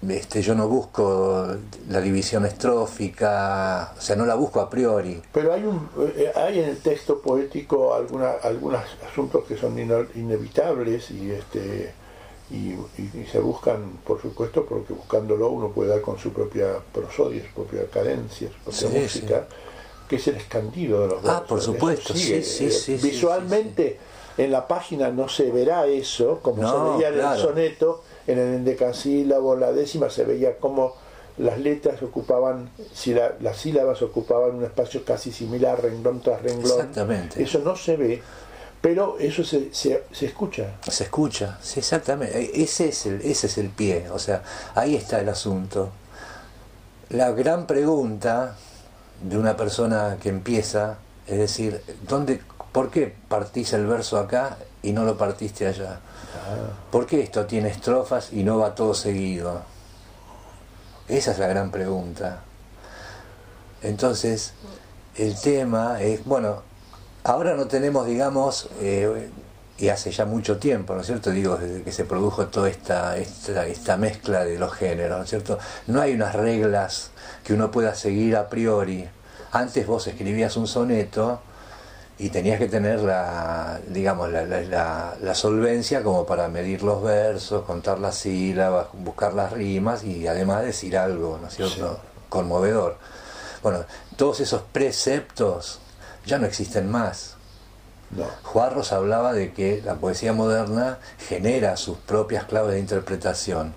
[0.07, 1.47] este, yo no busco
[1.89, 5.21] la división estrófica, o sea, no la busco a priori.
[5.33, 9.77] Pero hay, un, eh, hay en el texto poético alguna, algunos asuntos que son
[10.15, 11.93] inevitables y, este,
[12.49, 12.75] y,
[13.29, 17.85] se buscan, por supuesto, porque buscándolo uno puede dar con su propia prosodia, su propia
[17.87, 19.47] cadencia, su propia música,
[20.07, 23.99] que es el escandido de los Ah, por supuesto, sí, sí, eh, sí, Visualmente
[24.37, 28.53] en la página no se verá eso, como se veía en el soneto en el
[28.55, 30.95] endecasílabo, la décima, se veía como
[31.37, 36.79] las letras ocupaban, si las sílabas ocupaban un espacio casi similar, renglón tras renglón.
[36.79, 37.41] Exactamente.
[37.41, 38.21] Eso no se ve,
[38.81, 40.75] pero eso se, se, escucha.
[40.87, 42.37] Se escucha, sí, exactamente.
[42.37, 44.43] E, ese es, el, ese es el pie, o sea,
[44.75, 45.89] ahí está el asunto.
[47.09, 48.55] La gran pregunta
[49.23, 50.97] de una persona que empieza
[51.29, 55.99] es decir, ¿dónde, ¿por qué partís el verso acá y no lo partiste allá?
[56.91, 59.61] ¿Por qué esto tiene estrofas y no va todo seguido?
[61.07, 62.41] Esa es la gran pregunta.
[63.81, 64.53] Entonces,
[65.15, 66.61] el tema es, bueno,
[67.23, 69.29] ahora no tenemos, digamos, eh,
[69.77, 71.31] y hace ya mucho tiempo, ¿no es cierto?
[71.31, 75.29] Digo, desde que se produjo toda esta, esta, esta mezcla de los géneros, ¿no es
[75.29, 75.57] cierto?
[75.87, 77.11] No hay unas reglas
[77.43, 79.07] que uno pueda seguir a priori.
[79.51, 81.41] Antes vos escribías un soneto
[82.19, 87.99] y tenías que tener la, digamos, la, la, solvencia como para medir los versos, contar
[87.99, 92.97] las sílabas, buscar las rimas y además decir algo, ¿no es cierto?, conmovedor.
[93.63, 93.85] Bueno,
[94.17, 95.79] todos esos preceptos
[96.25, 97.35] ya no existen más.
[98.11, 98.25] No.
[98.43, 103.73] Juarros hablaba de que la poesía moderna genera sus propias claves de interpretación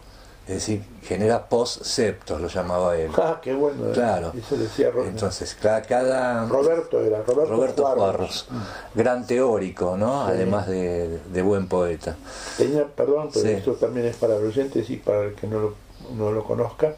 [0.46, 3.11] es decir, genera post-septos, lo llamaba él.
[3.16, 3.88] Ah, qué bueno.
[3.88, 3.92] Eh.
[3.92, 4.33] Claro.
[4.37, 8.48] Eso decía Entonces, cada, Roberto era, Roberto, Juarros.
[8.94, 10.22] Gran teórico, ¿no?
[10.22, 12.16] Además de, buen poeta.
[12.57, 15.74] Tenía, perdón, pero esto también es para los oyentes y para el que no lo,
[16.16, 16.94] no lo conozca.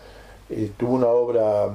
[0.50, 1.68] Eh, tuvo una obra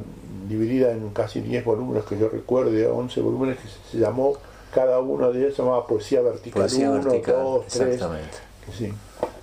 [0.48, 4.38] dividida en casi 10 volúmenes que yo recuerde, 11 volúmenes que se, llamó,
[4.74, 7.82] cada uno de ellos se llamaba Poesía Vertical Poesía 1, vertical, 2, 3.
[7.82, 8.38] Exactamente.
[8.66, 8.94] Que sí.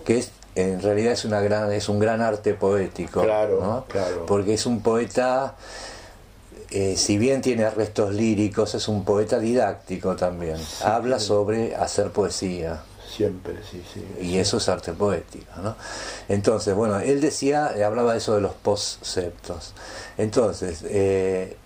[0.05, 4.27] Que es en realidad es una gran es un gran arte poético claro, claro.
[4.27, 5.55] porque es un poeta
[6.71, 10.57] eh, si bien tiene restos líricos es un poeta didáctico también.
[10.83, 12.83] Habla sobre hacer poesía.
[13.09, 14.05] Siempre sí sí.
[14.21, 15.77] Y eso es arte poético ¿no?
[16.29, 19.75] entonces bueno él decía eh, hablaba de eso de los postceptos.
[20.19, 21.57] Entonces eh,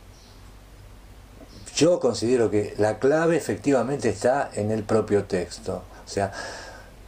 [1.76, 5.82] yo considero que la clave efectivamente está en el propio texto.
[6.04, 6.32] O sea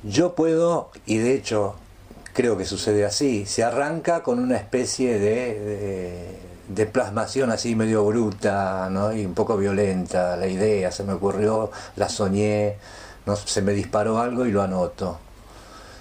[0.03, 1.77] yo puedo, y de hecho
[2.33, 6.39] creo que sucede así, se arranca con una especie de,
[6.69, 9.13] de, plasmación así medio bruta ¿no?
[9.13, 12.79] y un poco violenta, la idea se me ocurrió, la soñé,
[13.27, 15.19] no, se me disparó algo y lo anoto.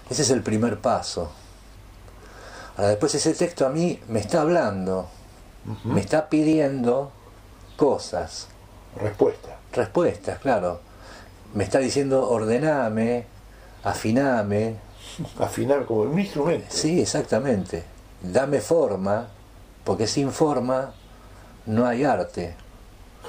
[0.10, 1.32] Ese es el primer paso.
[2.78, 5.08] Ahora después ese texto a mí me está hablando,
[5.84, 7.12] me está pidiendo
[7.78, 8.48] cosas.
[8.96, 9.58] Respuesta.
[9.74, 10.80] Respuestas, claro.
[11.54, 13.26] Me está diciendo ordename,
[13.84, 14.76] afiname.
[15.40, 16.68] Afinar como un instrumento.
[16.70, 17.84] Sí, exactamente.
[18.22, 19.28] Dame forma,
[19.84, 20.94] porque sin forma
[21.66, 22.56] no hay arte.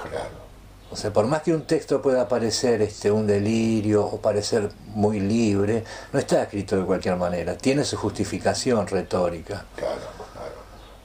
[0.01, 0.43] Claro.
[0.91, 5.19] O sea, por más que un texto pueda parecer este, un delirio o parecer muy
[5.19, 7.57] libre, no está escrito de cualquier manera.
[7.57, 9.65] Tiene su justificación retórica.
[9.75, 9.95] Claro,
[10.33, 10.53] claro.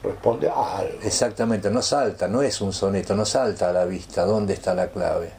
[0.02, 0.98] Responde a algo.
[1.02, 4.26] Exactamente, no salta, no es un soneto, no salta a la vista.
[4.26, 5.32] ¿Dónde está la clave?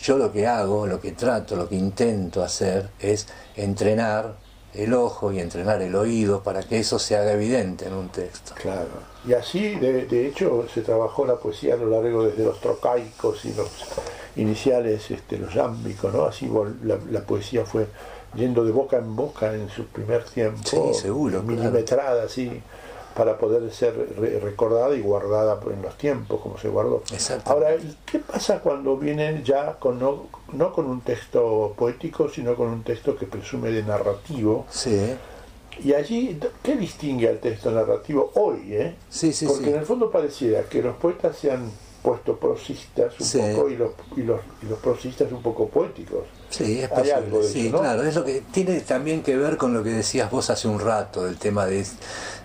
[0.00, 4.36] Yo lo que hago, lo que trato, lo que intento hacer es entrenar
[4.74, 8.52] el ojo y entrenar el oído para que eso se haga evidente en un texto.
[8.54, 8.88] Claro.
[9.26, 13.44] Y así, de, de hecho, se trabajó la poesía a lo largo desde los trocaicos
[13.46, 13.70] y los
[14.36, 16.26] iniciales, este, los yámbicos, ¿no?
[16.26, 16.50] Así
[16.84, 17.86] la, la poesía fue
[18.34, 20.62] yendo de boca en boca en su primer tiempo.
[20.64, 22.62] Sí, seguro, Milimetrada, así,
[23.16, 27.02] para poder ser re- recordada y guardada en los tiempos, como se guardó.
[27.12, 27.50] Exacto.
[27.50, 32.54] Ahora, ¿y qué pasa cuando vienen ya con no, no con un texto poético, sino
[32.54, 34.66] con un texto que presume de narrativo?
[34.70, 35.14] Sí,
[35.82, 38.74] Y allí, ¿qué distingue al texto narrativo hoy?
[38.74, 38.94] Eh?
[39.10, 39.46] sí, sí.
[39.46, 39.70] Porque sí.
[39.70, 41.70] en el fondo pareciera que los poetas se han
[42.06, 43.38] puesto prosistas un Sí.
[43.40, 46.22] poco y los, y, los, y los prosistas un poco poéticos.
[46.50, 47.12] Sí, es posible.
[47.14, 47.82] algo de sí, eso, ¿no?
[47.82, 50.78] claro, es lo que tiene también que ver con lo que decías vos hace un
[50.78, 51.84] rato del tema de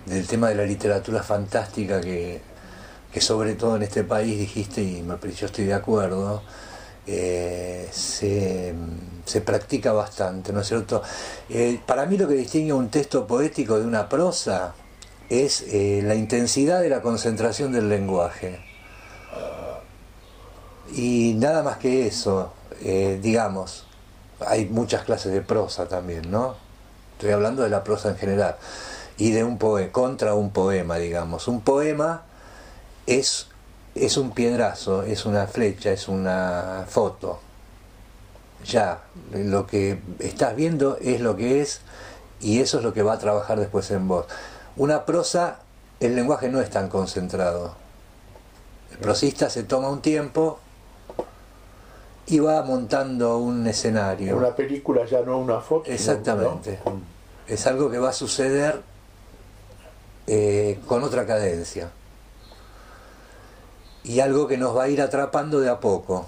[0.06, 2.40] del tema de la literatura fantástica que,
[3.12, 6.42] que sobre todo en este país dijiste y me, yo estoy de acuerdo.
[7.06, 8.74] eh, se,
[9.24, 11.02] se practica bastante, ¿no es cierto?
[11.48, 14.74] Eh, para mí lo que distingue un texto poético de una prosa
[15.28, 18.60] es eh, la intensidad de la concentración del lenguaje.
[20.94, 23.86] Y nada más que eso, eh, digamos,
[24.46, 26.56] hay muchas clases de prosa también, ¿no?
[27.12, 28.56] Estoy hablando de la prosa en general
[29.16, 31.48] y de un poema, contra un poema, digamos.
[31.48, 32.22] Un poema
[33.06, 33.46] es,
[33.94, 37.40] es un piedrazo, es una flecha, es una foto.
[38.64, 41.80] Ya, lo que estás viendo es lo que es
[42.40, 44.26] y eso es lo que va a trabajar después en vos.
[44.76, 45.58] Una prosa,
[46.00, 47.81] el lenguaje no es tan concentrado.
[48.92, 50.60] El prosista se toma un tiempo
[52.26, 54.36] y va montando un escenario.
[54.36, 55.90] Una película ya no una foto.
[55.90, 56.78] Exactamente.
[56.84, 57.00] ¿no?
[57.46, 58.82] Es algo que va a suceder
[60.26, 61.90] eh, con otra cadencia.
[64.04, 66.26] Y algo que nos va a ir atrapando de a poco.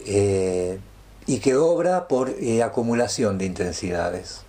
[0.00, 0.80] Eh,
[1.26, 4.42] y que obra por eh, acumulación de intensidades.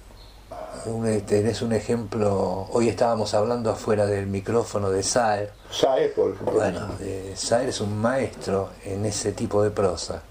[0.85, 6.31] Un- eh, tenés un ejemplo, hoy estábamos hablando afuera del micrófono de Saer, Sae, por
[6.31, 6.53] ejemplo.
[6.55, 10.23] bueno, eh, Saer es un maestro en ese tipo de prosa.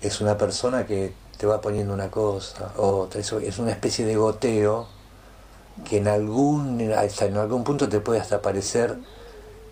[0.00, 4.86] Es una persona que te va poniendo una cosa, otra, es una especie de goteo
[5.88, 8.96] que en algún, hasta en algún punto te puede hasta parecer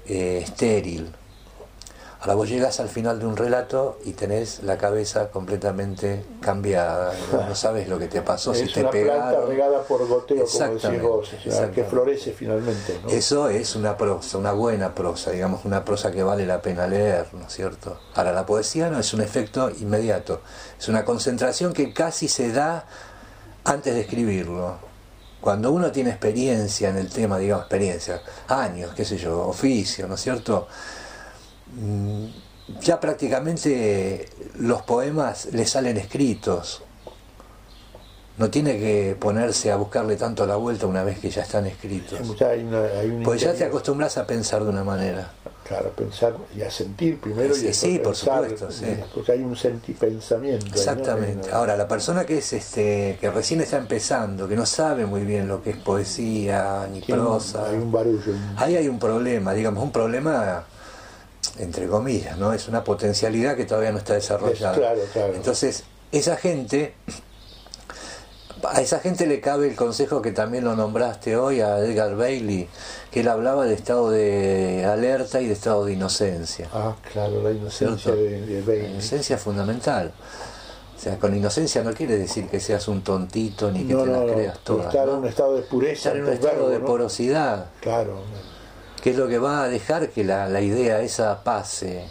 [0.07, 1.14] eh, estéril.
[2.20, 7.54] Ahora vos llegas al final de un relato y tenés la cabeza completamente cambiada, no,
[7.54, 9.48] sabes lo que te pasó, si es te una planta pegaron.
[9.48, 12.98] regada por goteo, como decís vos, o sea, que florece finalmente.
[13.04, 13.09] ¿no?
[13.11, 17.28] Eso es una prosa, una buena prosa, digamos, una prosa que vale la pena leer,
[17.35, 18.00] ¿no es cierto?
[18.16, 20.40] Ahora, la poesía no es un efecto inmediato,
[20.76, 22.85] es una concentración que casi se da
[23.62, 24.88] antes de escribirlo.
[25.40, 30.16] Cuando uno tiene experiencia en el tema, digamos, experiencia, años, qué sé yo, oficio, ¿no
[30.16, 30.66] es cierto?
[31.74, 32.26] Mm,
[32.83, 34.28] Ya prácticamente
[34.59, 36.83] los poemas le salen escritos.
[38.37, 42.20] No tiene que ponerse a buscarle tanto la vuelta una vez que ya están escritos.
[42.38, 45.33] Ya hay una, hay un Pues ya te acostumbras a pensar de una manera.
[45.66, 48.87] Claro, pensar y a sentir primero Sí, y después sí, por pensar, supuesto, sí.
[49.14, 50.66] Porque hay un sentipensamiento.
[50.66, 50.76] ahí, ¿no?
[50.76, 51.50] Exactamente.
[51.50, 55.48] Ahora, la persona que es este, que recién está empezando, que no sabe muy bien
[55.48, 58.33] lo que es poesía ni prosa, Hay un barullo.
[58.57, 60.64] ahí hay un problema, digamos, un problema
[61.59, 62.53] entre comillas, ¿no?
[62.53, 64.72] Es una potencialidad que todavía no está desarrollada.
[64.74, 65.35] Es claro, claro.
[65.35, 66.94] Entonces, esa gente,
[68.64, 72.68] a esa gente le cabe el consejo que también lo nombraste hoy a Edgar Bailey,
[73.11, 76.68] que él hablaba de estado de alerta y de estado de inocencia.
[76.72, 78.90] Ah, claro, la inocencia de, de La Bailey.
[78.92, 80.12] inocencia es fundamental.
[80.96, 84.07] O sea, con inocencia no quiere decir que seas un tontito ni que No, te
[84.11, 84.87] no, las no, creas pero todas.
[84.92, 85.12] estar ¿no?
[85.12, 85.92] en un estado de pureza.
[85.94, 86.87] Estar en un estado verbo, de ¿no?
[86.87, 88.22] porosidad, Claro.
[89.09, 92.04] Que es lo que va a dejar que la, la idea esa pase.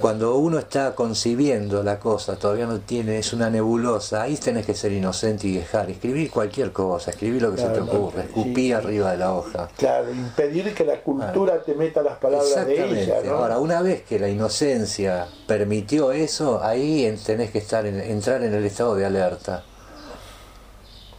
[0.00, 4.74] Cuando uno está concibiendo la cosa, todavía no tiene, es una nebulosa, ahí tenés que
[4.74, 8.54] ser inocente y dejar, escribir cualquier cosa, escribir lo que se te Claro, no, escupir
[8.66, 8.72] sí.
[8.72, 9.68] arriba de la hoja.
[9.76, 13.34] Claro, impedir que la cultura te meta las palabras de ella, ¿no?
[13.36, 18.42] Ahora, una vez que la inocencia permitió eso, ahí en- tenés que estar en- entrar
[18.42, 19.62] en el estado de alerta.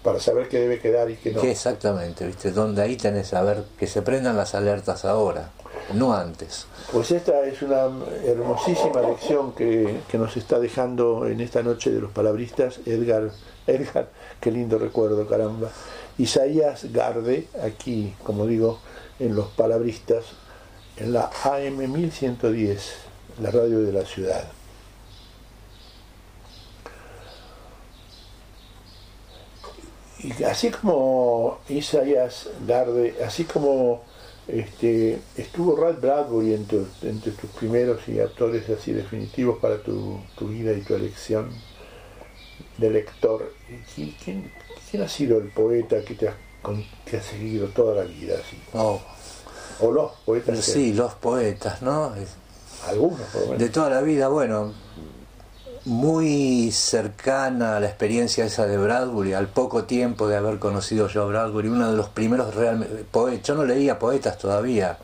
[0.04, 1.42] Para saber qué debe quedar y qué no.
[1.42, 2.52] Que exactamente, ¿viste?
[2.52, 5.52] Donde ahí tenés a ver que se prendan las alertas ahora,
[5.94, 6.68] no antes.
[6.92, 7.90] Pues esta es una
[8.26, 13.32] hermosísima lección que, que nos está dejando en esta noche de los palabristas Edgar,
[13.68, 15.70] Edgar, qué lindo recuerdo, caramba.
[16.18, 18.80] Isaías Garde, aquí, como digo,
[19.20, 20.26] en los palabristas,
[20.98, 22.94] en la AM 1110,
[23.42, 24.44] la radio de la ciudad.
[30.24, 34.04] Y así como Isaías Garde, así como
[34.48, 40.48] este, estuvo Ralph Bradbury entre, entre, tus primeros y actores así definitivos para tu, tu
[40.48, 41.50] vida y tu elección
[42.78, 43.54] de lector.
[43.96, 44.52] ¿Quién,
[44.90, 46.36] quién ha sido el poeta que te ha,
[47.06, 48.36] que ha seguido toda la vida?
[48.36, 48.58] Así?
[48.74, 49.02] Oh,
[49.82, 50.56] O los poetas.
[50.58, 52.14] que- sí, los poetas, ¿no?
[52.88, 53.60] Algunos, por lo menos.
[53.60, 54.74] De toda la vida, bueno,
[55.86, 61.24] muy cercana a la experiencia esa de Bradbury, al poco tiempo de haber conocido yo
[61.24, 64.98] a Bradbury, uno de los primeros realmente poetas, yo no leía poetas todavía,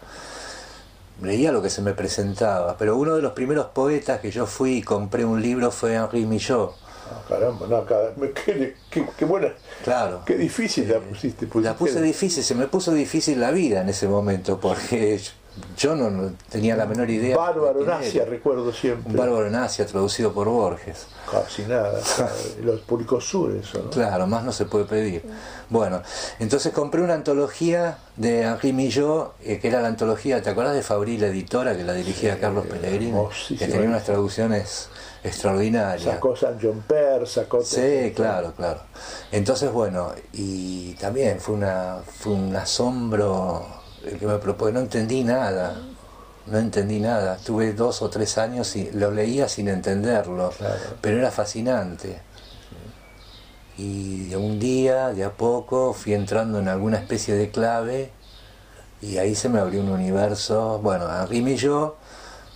[1.22, 4.78] leía lo que se me presentaba, pero uno de los primeros poetas que yo fui
[4.78, 6.76] y compré un libro fue Henri Millot,
[7.12, 7.84] Ah, caramba, no,
[8.18, 9.50] me- qué, qué- qué buena,
[9.84, 10.22] claro.
[10.28, 11.46] qué difícil la pusiste.
[11.48, 15.20] La pusiste- puse difícil, se me puso difícil la vida en ese momento, porque
[15.78, 17.36] yo no, no tenía la menor idea.
[17.38, 19.12] Bárbaro Nacia, recuerdo siempre.
[19.12, 21.08] Un Bárbaro en Asia, traducido por Borges.
[21.30, 22.00] Casi nada,
[22.64, 23.90] los publicó Sur eso, ¿no?
[23.90, 25.24] Claro, más no se puede pedir.
[25.70, 26.02] Bueno,
[26.40, 30.82] entonces compré una antología de Henri Millot, eh, que era la antología, ¿te acuerdas de
[30.82, 33.12] Fabril, la editora, que la dirigía Carlos Pellegrini?
[33.12, 33.60] hermosísima.
[33.60, 34.90] Que tenía unas traducciones
[35.24, 36.16] extraordinarias.
[36.16, 37.62] Sacó San John Per, sacó...
[37.64, 38.82] Sí, claro, claro.
[39.32, 43.79] Entonces, bueno, y también fue una fue un asombro
[44.18, 45.76] que me propone, no entendí nada,
[46.48, 47.38] no entendí nada.
[47.38, 50.76] Tuve dos o tres años y lo leía sin entenderlo, Claro.
[51.02, 52.22] pero era fascinante.
[53.78, 58.12] Y de un día, de a poco, fui entrando en alguna especie de clave
[59.02, 60.80] y ahí se me abrió un universo.
[60.84, 61.96] Bueno, Henri Millot,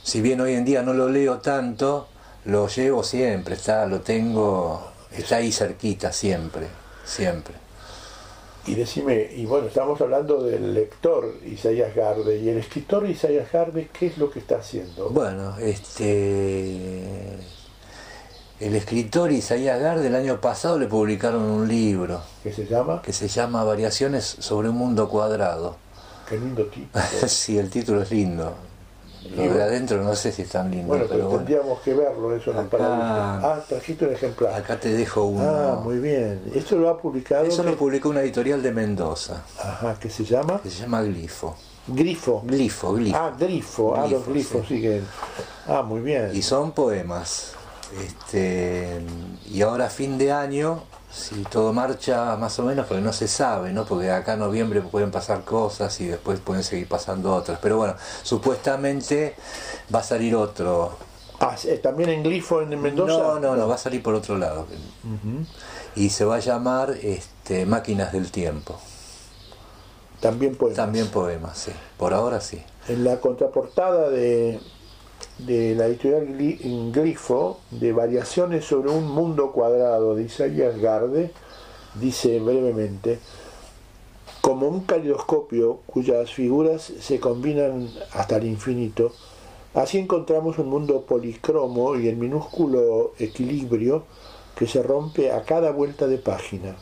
[0.03, 2.09] si bien hoy en día no lo leo tanto,
[2.45, 6.67] lo llevo siempre, está, lo tengo, está ahí cerquita siempre,
[7.05, 7.55] siempre.
[8.65, 13.89] Y decime, y bueno, estamos hablando del lector Isaías Garde, y el escritor Isaías Garde,
[13.91, 15.09] ¿qué es lo que está haciendo?
[15.09, 17.03] Bueno, este
[18.59, 23.01] el escritor Isaías Garde el año pasado le publicaron un libro ¿Qué se llama?
[23.01, 25.75] que se llama Variaciones sobre un mundo cuadrado.
[26.29, 26.97] Qué lindo tipo.
[27.27, 28.55] sí, el título es lindo.
[29.35, 31.43] De adentro no sé si es tan lindo, Bueno, pero pero bueno.
[31.45, 33.35] tendríamos que verlo eso en el Acá- palabra.
[33.55, 34.53] Ah, trajiste un ejemplar.
[34.53, 35.43] Acá te dejo uno.
[35.43, 36.41] Ah, muy bien.
[36.53, 37.45] Esto lo ha publicado.
[37.45, 41.55] Eso lo publicó una editorial de Mendoza, Ajá, que se llama que se llama Glifo.
[41.87, 42.41] Grifo.
[42.45, 43.17] Glifo, glifo.
[43.17, 43.95] Ah, grifo.
[43.95, 44.81] Ah, los Glifo, glifos, sí.
[44.81, 45.01] que.
[45.67, 46.31] Ah, muy bien.
[46.33, 47.53] Y son poemas.
[48.03, 49.01] Este,
[49.51, 50.83] y ahora a fin de año,
[51.13, 53.85] si todo marcha más o menos, porque no se sabe, ¿no?
[53.85, 57.59] Porque acá en noviembre pueden pasar cosas y después pueden seguir pasando otras.
[57.61, 59.35] Pero bueno, supuestamente
[59.93, 60.97] va a salir otro.
[61.39, 63.13] Ah, eh, también en glifo en Mendoza.
[63.13, 64.65] No, no, no, va a salir por otro lado.
[65.95, 68.79] Y se va a llamar este, Máquinas del Tiempo.
[70.19, 70.77] También poemas.
[70.77, 71.71] También poemas, sí.
[71.97, 72.63] Por ahora sí.
[72.87, 74.59] En la contraportada de,
[75.39, 76.27] de la editorial
[76.91, 81.31] Glifo, de Variaciones sobre un mundo cuadrado de Isaías Garde,
[81.95, 83.19] dice brevemente,
[84.41, 89.11] como un caleidoscopio cuyas figuras se combinan hasta el infinito,
[89.73, 94.03] así encontramos un mundo policromo y en minúsculo equilibrio
[94.55, 96.75] que se rompe a cada vuelta de página.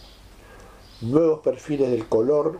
[1.01, 2.59] Nuevos perfiles del color,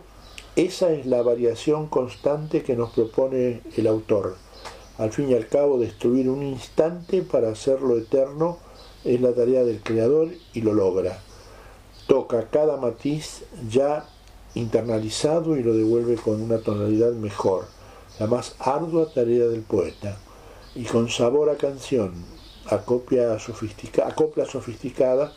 [0.56, 4.36] esa es la variación constante que nos propone el autor.
[4.98, 8.58] Al fin y al cabo, destruir un instante para hacerlo eterno
[9.04, 11.18] es la tarea del creador y lo logra.
[12.06, 14.06] Toca cada matiz ya
[14.54, 17.66] internalizado y lo devuelve con una tonalidad mejor,
[18.18, 20.18] la más ardua tarea del poeta.
[20.74, 22.12] Y con sabor a canción,
[22.66, 25.32] acopia sofistica- acopla sofisticada,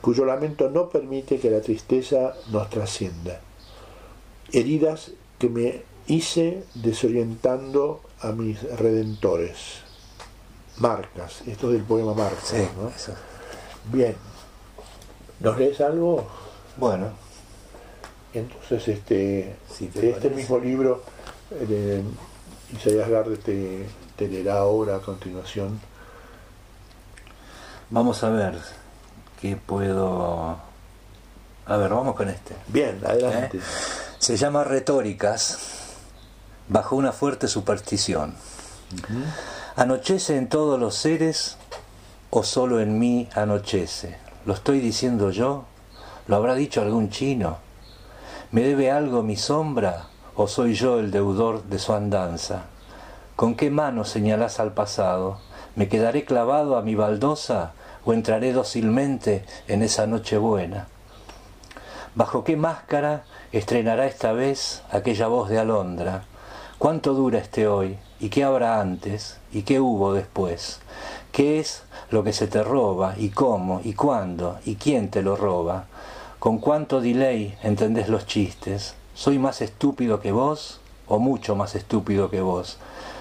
[0.00, 3.40] cuyo lamento no permite que la tristeza nos trascienda
[4.52, 9.80] heridas que me hice desorientando a mis redentores.
[10.78, 12.48] Marcas, esto es del poema Marcas.
[12.48, 12.88] Sí, ¿no?
[12.88, 13.12] eso.
[13.92, 14.14] Bien.
[15.40, 16.26] ¿Nos lees algo?
[16.76, 17.10] Bueno,
[18.34, 21.02] Entonces, este, de este mismo libro,
[21.50, 22.02] de
[22.74, 25.80] Isaías Garde te, te leerá ahora a continuación.
[27.90, 28.58] vamos a ver
[29.40, 30.58] qué puedo...
[31.68, 32.54] A ver, vamos con este.
[32.68, 33.58] Bien, adelante.
[33.58, 33.60] ¿Eh?
[34.18, 35.58] Se llama Retóricas,
[36.68, 38.34] bajo una fuerte superstición.
[39.76, 41.56] ¿Anochece en todos los seres
[42.30, 44.18] o solo en mí anochece?
[44.44, 45.64] ¿Lo estoy diciendo yo?
[46.26, 47.58] ¿Lo habrá dicho algún chino?
[48.52, 52.64] ¿Me debe algo mi sombra o soy yo el deudor de su andanza?
[53.36, 55.40] ¿Con qué mano señalás al pasado?
[55.74, 57.72] ¿Me quedaré clavado a mi baldosa
[58.04, 60.88] o entraré dócilmente en esa noche buena?
[62.14, 66.24] ¿Bajo qué máscara estrenará esta vez aquella voz de alondra?
[66.78, 67.96] ¿Cuánto dura este hoy?
[68.20, 69.38] ¿Y qué habrá antes?
[69.50, 70.80] ¿Y qué hubo después?
[71.32, 73.14] ¿Qué es lo que se te roba?
[73.16, 73.80] ¿Y cómo?
[73.82, 74.58] ¿Y cuándo?
[74.66, 75.86] ¿Y quién te lo roba?
[76.38, 78.94] ¿Con cuánto delay entendés los chistes?
[79.14, 82.76] ¿Soy más estúpido que vos o mucho más estúpido que vos?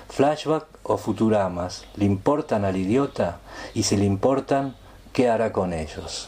[0.09, 1.85] ¿Flashback o Futuramas?
[1.95, 3.37] ¿Le importan al idiota?
[3.73, 4.75] Y si le importan,
[5.13, 6.27] ¿qué hará con ellos?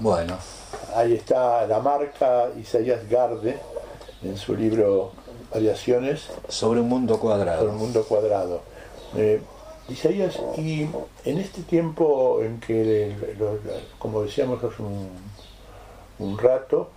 [0.00, 0.34] Bueno.
[0.96, 3.60] Ahí está la marca Isaías Garde
[4.24, 5.12] en su libro
[5.52, 6.28] Variaciones.
[6.48, 7.60] Sobre un mundo cuadrado.
[7.60, 8.60] Sobre un mundo cuadrado.
[9.16, 9.40] Eh,
[9.88, 10.86] Isaías, y
[11.24, 13.14] en este tiempo en que,
[13.98, 16.90] como decíamos hace un, rato,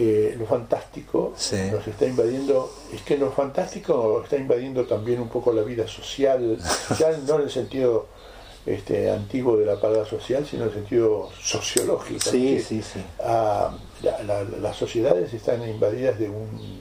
[0.00, 1.34] eh, lo fantástico
[1.70, 6.58] nos está invadiendo, es que lo fantástico está invadiendo también un poco la vida social,
[7.28, 8.06] no en el sentido
[8.66, 12.18] este, antiguo de la palabra social, sino en el sentido sociológico.
[12.18, 13.00] Sí, sí, sí.
[14.02, 16.80] las sociedades están invadidas de, un,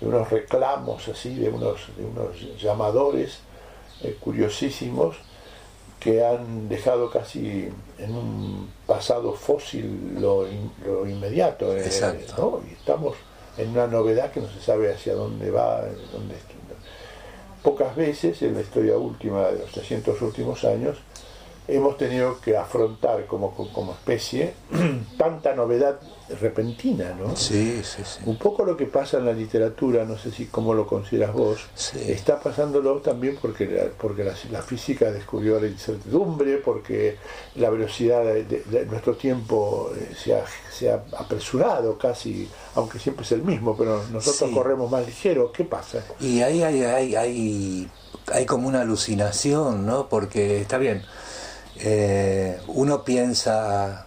[0.00, 3.40] de unos reclamos así, de unos, de unos llamadores
[4.02, 5.16] eh, curiosísimos
[5.98, 10.46] que han dejado casi en un pasado fósil lo,
[11.06, 11.76] inmediato.
[11.76, 11.82] Eh,
[12.68, 13.16] y estamos
[13.58, 15.82] en una novedad que no se sabe hacia dónde va,
[16.12, 16.36] dónde,
[17.62, 20.96] pocas veces en la historia última de los 300 últimos años
[21.70, 24.54] hemos tenido que afrontar como, como especie
[25.18, 26.00] tanta novedad
[26.40, 27.34] repentina, ¿no?
[27.36, 28.20] Sí, sí, sí.
[28.24, 31.60] Un poco lo que pasa en la literatura, no sé si cómo lo consideras vos,
[32.06, 37.16] está pasándolo también porque, porque la, física descubrió la incertidumbre, porque
[37.56, 43.32] la velocidad de, nuestro tiempo eh, se ha, se ha, apresurado casi, aunque siempre es
[43.32, 46.04] el mismo, pero nosotros corremos más ligero, ¿qué pasa?
[46.20, 47.90] Y ahí hay, hay, hay,
[48.32, 50.08] hay como una alucinación, ¿no?
[50.08, 51.02] Porque está bien,
[51.82, 54.06] eh, uno piensa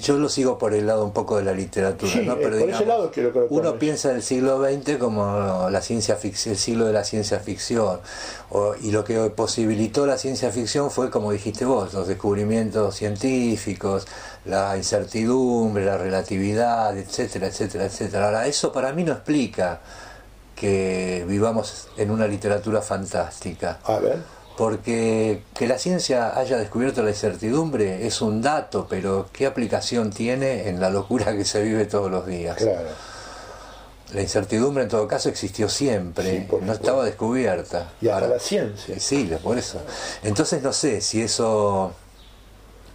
[0.00, 2.36] yo lo sigo por el lado un poco de la literatura, ¿no?
[2.36, 6.56] Pero por ese lado quiero que uno piensa el siglo XX como la ciencia el
[6.56, 8.00] siglo de la ciencia ficción,
[8.82, 14.08] y lo que posibilitó la ciencia ficción fue, como dijiste vos, los descubrimientos científicos,
[14.44, 18.26] la incertidumbre, la relatividad, etcétera, etcétera, etcétera.
[18.26, 19.80] Ahora, eso para mí no explica
[20.56, 23.78] que vivamos en una literatura fantástica.
[23.84, 29.46] A ver porque que la ciencia haya descubierto la incertidumbre es un dato, pero ¿qué
[29.46, 32.58] aplicación tiene en la locura que se vive todos los días?
[32.58, 32.90] Claro.
[34.12, 37.90] La incertidumbre en todo caso existió siempre, no estaba descubierta.
[38.02, 39.00] Y hasta la ciencia.
[39.00, 39.80] Sí, por eso.
[40.22, 41.92] Entonces no sé si eso,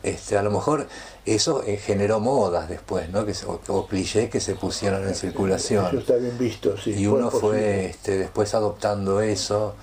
[0.03, 0.87] este, a lo mejor
[1.25, 3.25] eso eh, generó modas después, ¿no?
[3.25, 5.87] Que, o, o, clichés que se pusieron en circulación.
[5.87, 6.91] Eso está bien visto, sí.
[6.91, 9.73] Y uno fue este, después adoptando eso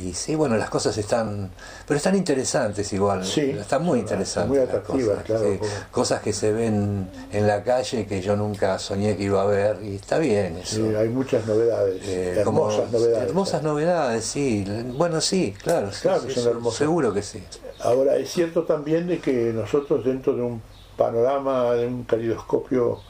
[0.00, 1.50] y sí, bueno, las cosas están,
[1.86, 4.48] pero están interesantes igual, sí, están muy interesantes.
[4.48, 5.60] Muy atractivas, cosas, claro.
[5.90, 9.78] Cosas que se ven en la calle que yo nunca soñé que iba a ver
[9.82, 10.76] y está bien eso.
[10.76, 13.28] Sí, hay muchas novedades, eh, hermosas novedades.
[13.28, 14.64] Hermosas novedades, sí.
[14.96, 15.90] Bueno, sí, claro.
[16.00, 16.78] Claro que son hermosas.
[16.78, 17.42] Seguro que sí.
[17.80, 20.62] Ahora, es cierto también de que nosotros dentro de un
[20.96, 23.00] panorama, de un calidoscopio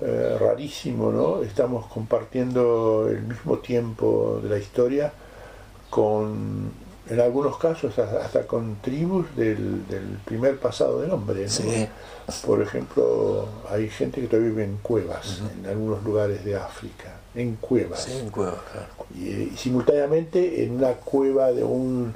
[0.00, 1.42] eh, rarísimo, ¿no?
[1.42, 5.12] Estamos compartiendo el mismo tiempo de la historia
[5.92, 6.70] con,
[7.10, 9.82] en algunos casos, hasta con tribus del,
[10.24, 11.46] primer pasado del hombre.
[12.46, 17.56] Por ejemplo, hay gente que todavía vive en cuevas, en algunos lugares de África, en
[17.56, 18.08] cuevas.
[19.14, 22.14] y, simultáneamente en una cueva de un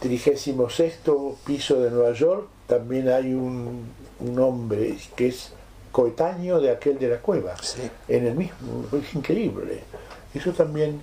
[0.00, 3.84] trigésimo sexto piso de Nueva York también hay un,
[4.18, 5.52] un hombre que es
[5.92, 7.54] coetáneo de aquel de la cueva,
[8.08, 9.84] en el mismo, es increíble.
[10.34, 11.00] Eso también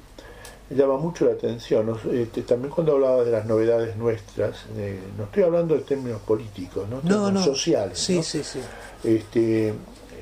[0.70, 1.97] llama mucho la atención.
[2.11, 6.88] Este, también cuando hablaba de las novedades nuestras, eh, no estoy hablando de términos políticos,
[6.89, 7.43] ¿no?
[7.43, 7.99] sociales.
[7.99, 8.59] Sí, sí, sí.
[9.03, 9.74] Este,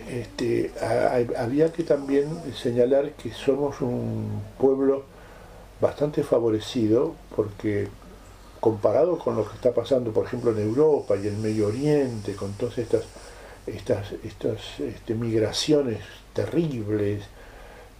[0.10, 0.74] este,
[1.38, 5.04] había que también señalar que somos un pueblo
[5.80, 7.88] bastante favorecido porque
[8.60, 12.54] comparado con lo que está pasando, por ejemplo, en Europa y en Medio Oriente, con
[12.54, 13.04] todas estas,
[13.66, 16.00] estas, estas este, migraciones
[16.34, 17.24] terribles,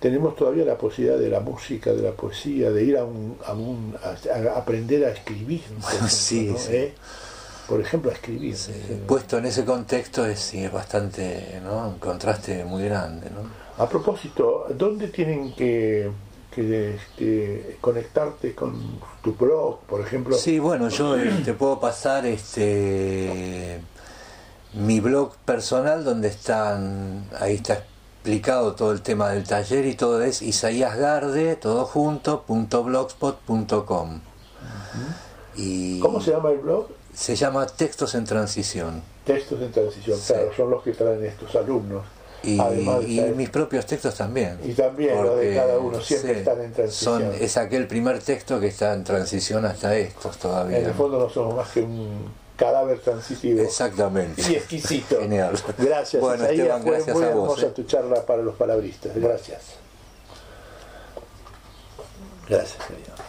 [0.02, 3.38] tenemos todavía la posibilidad de la música, de la poesía, de ir a, un,
[4.04, 5.62] a, aprender a escribir.
[5.80, 5.94] Por
[6.74, 6.94] ¿Eh?
[7.70, 8.58] Por ejemplo, a escribir.
[9.08, 11.90] Puesto en ese contexto es, sí, es bastante, ¿no?
[11.90, 13.42] Un contraste muy grande, ¿no?
[13.82, 16.10] A propósito, ¿dónde tienen que,
[16.54, 20.36] que este, conectarte con tu blog, por ejemplo?
[20.36, 23.80] Sí, bueno, yo eh, te puedo pasar este
[24.74, 27.84] mi blog personal donde están, ahí está
[28.22, 34.20] explicado todo el tema del taller y todo es isaíasgarde, todo junto, punto blogspot.com.
[35.56, 36.88] y ¿Cómo se llama el blog?
[37.16, 39.02] Se llama Textos en Transición.
[39.26, 42.04] Textos en Transición, claro, son los que traen estos alumnos.
[42.44, 42.60] Y,
[43.36, 44.60] mis propios textos también.
[44.64, 47.22] Y también los de cada uno, siempre están en transición.
[47.22, 50.78] Son, es aquel primer texto que está en transición hasta estos todavía.
[50.78, 53.60] En el fondo no somos más que un cadáver transitivo.
[53.64, 54.40] Exactamente.
[54.48, 55.20] Y exquisito.
[55.20, 55.60] Genial.
[55.80, 56.22] Gracias.
[56.22, 57.58] Bueno, Esteban, gracias muy a vos.
[57.58, 57.72] hermosa ¿eh?
[57.72, 59.16] tu charla para los palabristas.
[59.16, 59.62] Gracias.
[62.48, 63.21] Gracias, querido.